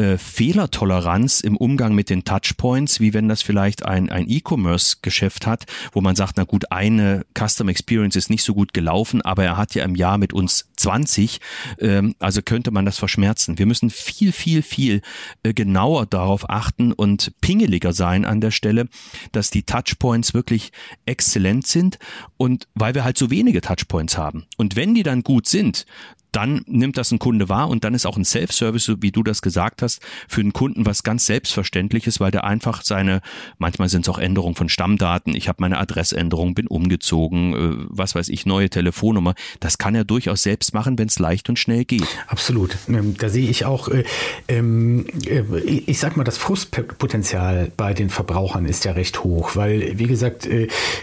äh, 0.00 0.16
Fehlertoleranz 0.16 1.40
im 1.40 1.58
Umgang 1.58 1.94
mit 1.94 2.08
den 2.08 2.24
Touchpoints, 2.24 3.00
wie 3.00 3.12
wenn 3.12 3.28
das 3.28 3.42
vielleicht 3.42 3.84
ein, 3.84 4.08
ein 4.08 4.30
E-Commerce-Geschäft 4.30 5.46
hat, 5.46 5.66
wo 5.92 6.00
man 6.00 6.16
sagt, 6.16 6.38
na 6.38 6.44
gut, 6.44 6.72
eine 6.72 7.26
Custom 7.38 7.68
Experience 7.68 8.16
ist 8.16 8.30
nicht 8.30 8.42
so 8.42 8.54
gut 8.54 8.72
gelaufen, 8.72 9.20
aber 9.20 9.44
er 9.44 9.58
hat 9.58 9.74
ja 9.74 9.84
im 9.84 9.94
Jahr 9.94 10.16
mit 10.16 10.32
uns 10.32 10.70
20, 10.76 11.40
ähm, 11.80 12.14
also 12.18 12.40
könnte 12.40 12.70
man 12.70 12.86
das 12.86 12.98
verschmerzen. 12.98 13.58
Wir 13.58 13.66
müssen 13.66 13.90
viel, 13.90 14.32
viel, 14.32 14.62
viel 14.62 15.02
äh, 15.42 15.52
genauer 15.52 16.06
darauf 16.06 16.48
achten 16.48 16.92
und 16.92 17.38
pingeliger 17.42 17.92
sein 17.92 18.24
an 18.24 18.40
der 18.40 18.52
Stelle, 18.52 18.88
dass 19.32 19.50
die 19.50 19.64
Touchpoints 19.64 20.32
wirklich 20.32 20.72
exzellent 21.04 21.66
sind 21.66 21.98
und 22.38 22.68
weil 22.74 22.94
wir 22.94 23.04
halt 23.04 23.18
so 23.18 23.28
wenige 23.28 23.60
Touchpoints 23.60 24.16
haben. 24.16 24.46
Und 24.56 24.76
wenn 24.76 24.94
die 24.94 25.02
dann 25.02 25.22
gut 25.22 25.46
sind, 25.46 25.84
dann 26.32 26.62
nimmt 26.66 26.96
das 26.96 27.10
ein 27.10 27.18
Kunde 27.18 27.48
wahr 27.48 27.68
und 27.68 27.84
dann 27.84 27.94
ist 27.94 28.06
auch 28.06 28.16
ein 28.16 28.24
Self-Service, 28.24 28.84
so 28.84 29.02
wie 29.02 29.12
du 29.12 29.22
das 29.22 29.42
gesagt 29.42 29.82
hast, 29.82 30.00
für 30.28 30.42
den 30.42 30.52
Kunden 30.52 30.86
was 30.86 31.02
ganz 31.02 31.26
Selbstverständliches, 31.26 32.20
weil 32.20 32.30
der 32.30 32.44
einfach 32.44 32.82
seine, 32.82 33.20
manchmal 33.58 33.88
sind 33.88 34.06
es 34.06 34.08
auch 34.08 34.18
Änderungen 34.18 34.54
von 34.54 34.68
Stammdaten, 34.68 35.34
ich 35.34 35.48
habe 35.48 35.58
meine 35.60 35.78
Adressänderung, 35.78 36.54
bin 36.54 36.66
umgezogen, 36.66 37.54
äh, 37.54 37.86
was 37.88 38.14
weiß 38.14 38.28
ich, 38.28 38.46
neue 38.46 38.70
Telefonnummer, 38.70 39.34
das 39.60 39.78
kann 39.78 39.94
er 39.94 40.04
durchaus 40.04 40.42
selbst 40.42 40.74
machen, 40.74 40.98
wenn 40.98 41.08
es 41.08 41.18
leicht 41.18 41.48
und 41.48 41.58
schnell 41.58 41.84
geht. 41.84 42.06
Absolut. 42.26 42.76
Ähm, 42.88 43.16
da 43.18 43.28
sehe 43.28 43.48
ich 43.48 43.64
auch, 43.64 43.88
äh, 43.88 44.04
ähm, 44.48 45.06
äh, 45.26 45.42
ich 45.60 45.98
sag 45.98 46.16
mal, 46.16 46.24
das 46.24 46.38
Frustpotenzial 46.38 47.72
bei 47.76 47.94
den 47.94 48.10
Verbrauchern 48.10 48.66
ist 48.66 48.84
ja 48.84 48.92
recht 48.92 49.24
hoch, 49.24 49.56
weil, 49.56 49.98
wie 49.98 50.06
gesagt, 50.06 50.48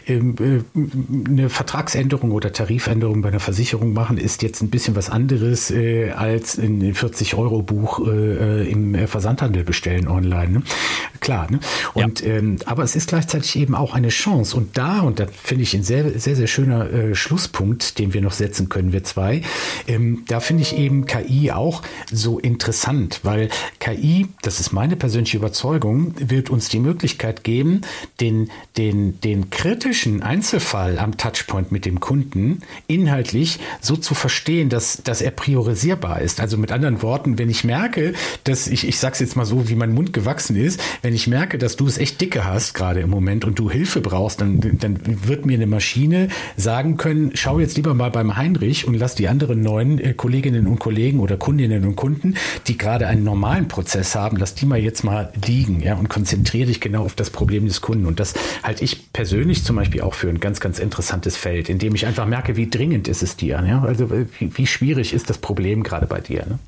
ähm, 0.08 0.64
eine 1.28 1.50
Vertragsänderung 1.50 2.32
oder 2.32 2.52
Tarifänderung 2.52 3.22
bei 3.22 3.30
einer 3.30 3.40
Versicherung 3.40 3.94
machen 3.94 4.18
ist 4.18 4.42
jetzt 4.42 4.62
ein 4.62 4.70
bisschen 4.70 4.96
was 4.96 5.10
äh, 5.72 6.12
als 6.12 6.58
ein 6.58 6.82
40-Euro-Buch 6.94 8.08
äh, 8.08 8.70
im 8.70 9.08
Versandhandel 9.08 9.64
bestellen 9.64 10.08
online. 10.08 10.50
Ne? 10.50 10.64
Klar. 11.20 11.50
Ne? 11.50 11.60
Und 11.94 12.22
ja. 12.22 12.36
ähm, 12.36 12.58
aber 12.66 12.84
es 12.84 12.96
ist 12.96 13.10
gleichzeitig 13.10 13.56
eben 13.56 13.76
auch 13.76 13.94
eine 13.94 14.10
Chance. 14.10 14.56
Und 14.56 14.78
da, 14.78 15.02
und 15.02 15.20
da 15.20 15.28
finde 15.28 15.64
ich 15.64 15.74
ein 15.74 15.84
sehr, 15.84 16.20
sehr, 16.20 16.36
sehr 16.36 16.48
schöner 16.48 16.92
äh, 16.92 17.16
Schlusspunkt, 17.16 18.00
den 18.00 18.14
wir 18.14 18.22
noch 18.22 18.32
setzen 18.32 18.70
können, 18.70 18.94
wir 18.94 19.04
zwei, 19.04 19.42
ähm, 19.88 20.24
da 20.28 20.40
finde 20.40 20.64
ich 20.64 20.78
eben 20.78 21.06
KI 21.06 21.52
auch 21.52 21.82
so 22.12 22.40
interessant, 22.40 23.22
weil 23.24 23.50
KI, 23.80 24.28
das 24.42 24.60
ist 24.60 24.72
meine 24.72 24.96
persönliche 24.96 25.38
Überzeugung, 25.38 26.14
wird 26.18 26.50
uns 26.50 26.70
die 26.70 26.80
Möglichkeit 26.80 27.44
geben, 27.44 27.82
den, 28.20 28.50
den, 28.78 29.20
den 29.22 29.50
kritischen 29.50 30.22
Einzelfall 30.22 31.00
am 31.00 31.18
Touchpoint 31.18 31.72
mit 31.72 31.86
dem 31.86 32.00
Kunden 32.00 32.62
inhaltlich 32.88 33.60
so 33.82 33.96
zu 33.96 34.14
verstehen, 34.14 34.70
dass, 34.70 35.02
dass 35.08 35.22
er 35.22 35.32
priorisierbar 35.32 36.22
ist. 36.22 36.40
Also 36.42 36.58
mit 36.58 36.72
anderen 36.72 37.02
Worten, 37.02 37.38
wenn 37.38 37.50
ich 37.50 37.64
merke, 37.64 38.14
dass 38.44 38.68
ich, 38.68 38.88
ich 38.88 39.00
sag's 39.00 39.20
jetzt 39.20 39.36
mal 39.36 39.46
so, 39.46 39.70
wie 39.70 39.76
mein 39.76 39.94
Mund 39.94 40.14
gewachsen 40.14 40.56
ist, 40.56 40.82
wenn 41.02 41.14
ich 41.14 41.28
merke, 41.28 41.58
dass 41.58 41.76
du 41.76 41.88
es 41.88 41.98
echt 41.98 42.20
dicke 42.22 42.46
hast 42.46 42.74
gerade 42.74 43.00
im 43.00 43.10
Moment 43.10 43.46
und 43.46 43.58
du 43.60 43.70
Hilfe 43.70 44.02
brauchst, 44.02 44.42
dann, 44.42 44.60
dann 44.80 45.00
wird 45.28 45.46
mir 45.46 45.56
eine 45.56 45.68
Maschine 45.68 46.28
sagen 46.56 46.98
können, 46.98 47.32
schau 47.34 47.60
jetzt 47.60 47.78
lieber 47.78 47.94
mal 47.94 48.12
beim 48.12 48.36
Heinrich 48.36 48.88
und 48.88 48.96
lass 48.96 49.16
die 49.16 49.28
anderen 49.28 49.62
neuen 49.62 50.00
äh, 50.00 50.14
Kolleginnen 50.14 50.68
und 50.68 50.80
Kollegen 50.80 51.20
oder 51.20 51.38
Kundinnen 51.38 51.86
und 51.86 51.96
Kunden, 51.96 52.36
die 52.68 52.78
gerade 52.78 53.08
einen 53.08 53.24
normalen 53.24 53.68
Prozess 53.68 54.16
haben, 54.16 54.38
lass 54.38 54.56
die 54.56 54.66
mal 54.66 54.80
jetzt 54.80 55.04
mal 55.04 55.32
liegen, 55.46 55.82
ja, 55.82 55.96
und 55.96 56.10
konzentriere 56.10 56.68
dich 56.68 56.82
genau 56.82 57.04
auf 57.04 57.16
das 57.16 57.30
Problem 57.30 57.66
des 57.66 57.82
Kunden. 57.82 58.06
Und 58.06 58.20
das 58.20 58.34
halte 58.64 58.84
ich 58.84 59.14
persönlich 59.14 59.64
zum 59.64 59.76
Beispiel 59.76 60.02
auch 60.02 60.14
für 60.14 60.30
ein 60.30 60.40
ganz, 60.40 60.60
ganz 60.60 60.80
interessantes 60.80 61.38
Feld, 61.38 61.70
in 61.70 61.80
dem 61.80 61.96
ich 61.96 62.06
einfach 62.06 62.26
merke, 62.26 62.56
wie 62.56 62.70
dringend 62.70 63.08
ist 63.08 63.24
es 63.24 63.36
dir, 63.36 63.64
ja, 63.68 63.82
also 63.82 64.06
äh, 64.06 64.26
wie, 64.40 64.56
wie 64.58 64.68
schwierig 64.68 64.97
ist 65.02 65.30
das 65.30 65.38
Problem 65.38 65.84
gerade 65.84 66.08
bei 66.08 66.20
dir, 66.20 66.46
ne? 66.46 66.60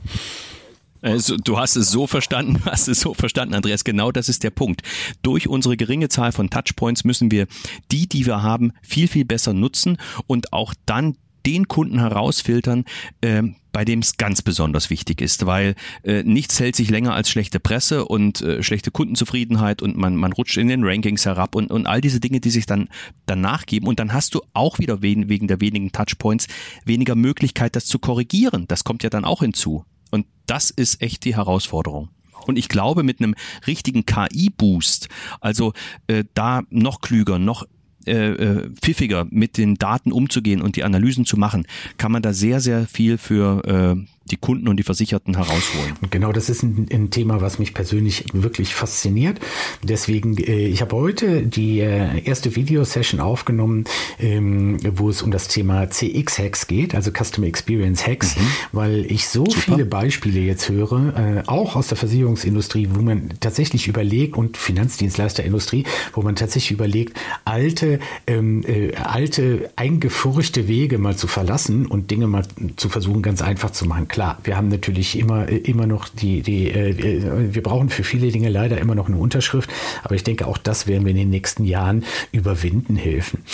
Also, 1.01 1.37
du 1.37 1.57
hast 1.57 1.77
es 1.77 1.91
so 1.91 2.07
verstanden, 2.07 2.61
hast 2.65 2.87
es 2.87 2.99
so 2.99 3.13
verstanden, 3.13 3.53
Andreas. 3.53 3.83
Genau 3.83 4.11
das 4.11 4.29
ist 4.29 4.43
der 4.43 4.49
Punkt. 4.49 4.81
Durch 5.21 5.47
unsere 5.47 5.77
geringe 5.77 6.09
Zahl 6.09 6.31
von 6.31 6.49
Touchpoints 6.49 7.05
müssen 7.05 7.31
wir 7.31 7.47
die, 7.91 8.07
die 8.07 8.25
wir 8.25 8.41
haben, 8.43 8.73
viel, 8.81 9.07
viel 9.07 9.25
besser 9.25 9.53
nutzen 9.53 9.97
und 10.27 10.51
auch 10.51 10.73
dann 10.85 11.15
den 11.45 11.67
Kunden 11.67 11.99
herausfiltern, 11.99 12.85
äh, 13.21 13.43
bei 13.71 13.85
dem 13.85 13.99
es 13.99 14.17
ganz 14.17 14.41
besonders 14.41 14.89
wichtig 14.89 15.21
ist, 15.21 15.45
weil 15.45 15.75
äh, 16.03 16.23
nichts 16.23 16.59
hält 16.59 16.75
sich 16.75 16.89
länger 16.89 17.13
als 17.13 17.29
schlechte 17.29 17.59
Presse 17.59 18.05
und 18.05 18.41
äh, 18.41 18.63
schlechte 18.63 18.91
Kundenzufriedenheit 18.91 19.81
und 19.81 19.95
man, 19.95 20.15
man 20.15 20.33
rutscht 20.33 20.57
in 20.57 20.67
den 20.67 20.83
Rankings 20.83 21.25
herab 21.25 21.55
und, 21.55 21.71
und 21.71 21.85
all 21.85 22.01
diese 22.01 22.19
Dinge, 22.19 22.39
die 22.39 22.49
sich 22.49 22.65
dann 22.65 22.89
danach 23.25 23.65
geben. 23.65 23.87
Und 23.87 23.99
dann 23.99 24.13
hast 24.13 24.33
du 24.35 24.41
auch 24.53 24.79
wieder 24.79 25.01
wegen, 25.01 25.29
wegen 25.29 25.47
der 25.47 25.61
wenigen 25.61 25.91
Touchpoints 25.91 26.47
weniger 26.85 27.15
Möglichkeit, 27.15 27.75
das 27.75 27.85
zu 27.85 27.99
korrigieren. 27.99 28.65
Das 28.67 28.83
kommt 28.83 29.03
ja 29.03 29.09
dann 29.09 29.25
auch 29.25 29.41
hinzu. 29.41 29.85
Und 30.11 30.25
das 30.45 30.69
ist 30.69 31.01
echt 31.01 31.25
die 31.25 31.35
Herausforderung. 31.35 32.09
Und 32.47 32.57
ich 32.57 32.69
glaube, 32.69 33.03
mit 33.03 33.19
einem 33.19 33.35
richtigen 33.67 34.05
KI-Boost, 34.05 35.09
also 35.39 35.73
äh, 36.07 36.23
da 36.33 36.63
noch 36.69 37.01
klüger, 37.01 37.37
noch 37.37 37.65
äh, 38.05 38.31
äh, 38.31 38.69
pfiffiger 38.81 39.27
mit 39.29 39.57
den 39.57 39.75
Daten 39.75 40.11
umzugehen 40.11 40.61
und 40.61 40.75
die 40.75 40.83
Analysen 40.83 41.25
zu 41.25 41.37
machen, 41.37 41.65
kann 41.97 42.11
man 42.11 42.21
da 42.21 42.33
sehr, 42.33 42.59
sehr 42.59 42.85
viel 42.87 43.17
für 43.17 43.97
äh, 43.97 44.18
die 44.31 44.37
Kunden 44.37 44.67
und 44.67 44.77
die 44.77 44.83
Versicherten 44.83 45.35
herausholen. 45.35 45.93
Genau, 46.09 46.31
das 46.31 46.49
ist 46.49 46.63
ein, 46.63 46.87
ein 46.91 47.09
Thema, 47.11 47.41
was 47.41 47.59
mich 47.59 47.73
persönlich 47.73 48.25
wirklich 48.33 48.75
fasziniert. 48.75 49.39
Deswegen, 49.83 50.37
äh, 50.37 50.67
ich 50.67 50.81
habe 50.81 50.95
heute 50.95 51.43
die 51.43 51.79
äh, 51.79 52.23
erste 52.23 52.55
Videosession 52.55 53.19
aufgenommen, 53.19 53.85
ähm, 54.19 54.77
wo 54.97 55.09
es 55.09 55.21
um 55.21 55.31
das 55.31 55.47
Thema 55.47 55.89
CX-Hacks 55.89 56.67
geht, 56.67 56.95
also 56.95 57.11
Customer 57.11 57.47
Experience 57.47 58.05
Hacks, 58.05 58.35
mhm. 58.35 58.41
weil 58.71 59.05
ich 59.11 59.27
so 59.27 59.45
Super. 59.45 59.59
viele 59.61 59.85
Beispiele 59.85 60.39
jetzt 60.39 60.69
höre, 60.69 61.15
äh, 61.17 61.43
auch 61.47 61.75
aus 61.75 61.87
der 61.87 61.97
Versicherungsindustrie, 61.97 62.89
wo 62.93 63.01
man 63.01 63.31
tatsächlich 63.39 63.87
überlegt 63.87 64.35
und 64.35 64.57
Finanzdienstleisterindustrie, 64.57 65.85
wo 66.13 66.21
man 66.21 66.35
tatsächlich 66.35 66.71
überlegt, 66.71 67.17
alte, 67.45 67.99
ähm, 68.27 68.63
äh, 68.65 68.95
alte 68.95 69.71
eingefurchte 69.75 70.67
Wege 70.67 70.97
mal 70.97 71.15
zu 71.15 71.27
verlassen 71.27 71.85
und 71.85 72.11
Dinge 72.11 72.27
mal 72.27 72.45
zu 72.75 72.89
versuchen, 72.89 73.21
ganz 73.21 73.41
einfach 73.41 73.71
zu 73.71 73.85
machen. 73.85 74.07
Klar, 74.07 74.18
klar, 74.19 74.37
wir 74.43 74.57
haben 74.57 74.67
natürlich 74.67 75.17
immer, 75.17 75.47
immer 75.47 75.87
noch 75.87 76.09
die, 76.09 76.41
die, 76.41 76.69
äh, 76.69 77.53
wir 77.53 77.63
brauchen 77.63 77.87
für 77.87 78.03
viele 78.03 78.29
Dinge 78.29 78.49
leider 78.49 78.77
immer 78.77 78.93
noch 78.93 79.07
eine 79.07 79.15
Unterschrift, 79.15 79.69
aber 80.03 80.15
ich 80.15 80.25
denke, 80.25 80.45
auch 80.45 80.57
das 80.57 80.87
werden 80.87 81.05
wir 81.05 81.11
in 81.11 81.17
den 81.17 81.29
nächsten 81.29 81.63
Jahren 81.63 82.03
überwinden 82.33 82.97
helfen. 82.97 83.45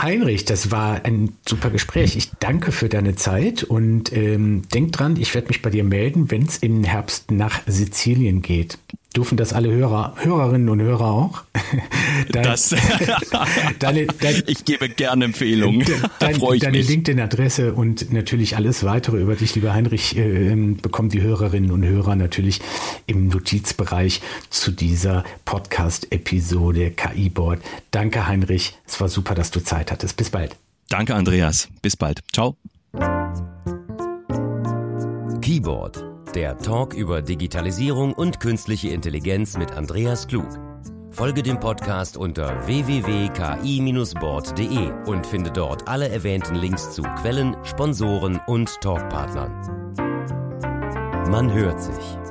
Heinrich, 0.00 0.44
das 0.44 0.70
war 0.70 1.04
ein 1.04 1.32
super 1.44 1.70
Gespräch. 1.70 2.14
Ich 2.14 2.30
danke 2.38 2.70
für 2.70 2.88
deine 2.88 3.16
Zeit 3.16 3.64
und 3.64 4.12
ähm, 4.12 4.62
denk 4.72 4.92
dran, 4.92 5.16
ich 5.16 5.34
werde 5.34 5.48
mich 5.48 5.60
bei 5.60 5.70
dir 5.70 5.82
melden, 5.82 6.30
wenn 6.30 6.42
es 6.42 6.58
im 6.58 6.84
Herbst 6.84 7.32
nach 7.32 7.62
Sizilien 7.66 8.42
geht. 8.42 8.78
Dürfen 9.16 9.38
das 9.38 9.54
alle 9.54 9.70
Hörer, 9.70 10.14
Hörerinnen 10.16 10.68
und 10.68 10.82
Hörer 10.82 11.06
auch? 11.06 11.42
Dein, 12.30 12.42
das, 12.42 12.74
deine, 13.78 14.06
dein, 14.06 14.42
ich 14.46 14.64
gebe 14.64 14.88
gerne 14.88 15.24
Empfehlungen. 15.26 15.86
Dein, 16.18 16.38
deine 16.58 16.82
LinkedIn-Adresse 16.82 17.72
und 17.72 18.12
natürlich 18.12 18.56
alles 18.56 18.84
weitere 18.84 19.18
über 19.18 19.34
dich, 19.36 19.54
lieber 19.54 19.72
Heinrich, 19.72 20.16
äh, 20.16 20.54
bekommen 20.82 21.08
die 21.08 21.22
Hörerinnen 21.22 21.70
und 21.70 21.84
Hörer 21.84 22.16
natürlich 22.16 22.60
im 23.06 23.28
Notizbereich 23.28 24.20
zu 24.50 24.72
dieser 24.72 25.24
Podcast-Episode 25.44 26.90
KI-Board. 26.90 27.60
Danke, 27.90 28.26
Heinrich. 28.26 28.76
Es 28.86 29.00
war 29.00 29.08
super, 29.08 29.34
dass 29.34 29.50
du 29.50 29.60
Zeit 29.60 29.90
hattest. 29.90 30.16
Bis 30.16 30.30
bald. 30.30 30.56
Danke, 30.88 31.14
Andreas. 31.14 31.68
Bis 31.82 31.96
bald. 31.96 32.20
Ciao. 32.32 32.56
Keyboard 35.40 36.07
der 36.32 36.58
Talk 36.58 36.94
über 36.94 37.22
Digitalisierung 37.22 38.12
und 38.12 38.40
künstliche 38.40 38.88
Intelligenz 38.88 39.56
mit 39.56 39.72
Andreas 39.72 40.26
Klug. 40.26 40.48
Folge 41.10 41.42
dem 41.42 41.58
Podcast 41.58 42.16
unter 42.16 42.66
www.ki-board.de 42.66 44.92
und 45.06 45.26
finde 45.26 45.50
dort 45.50 45.88
alle 45.88 46.08
erwähnten 46.08 46.54
Links 46.54 46.92
zu 46.92 47.02
Quellen, 47.02 47.56
Sponsoren 47.64 48.40
und 48.46 48.80
Talkpartnern. 48.80 49.94
Man 51.30 51.52
hört 51.52 51.80
sich. 51.80 52.27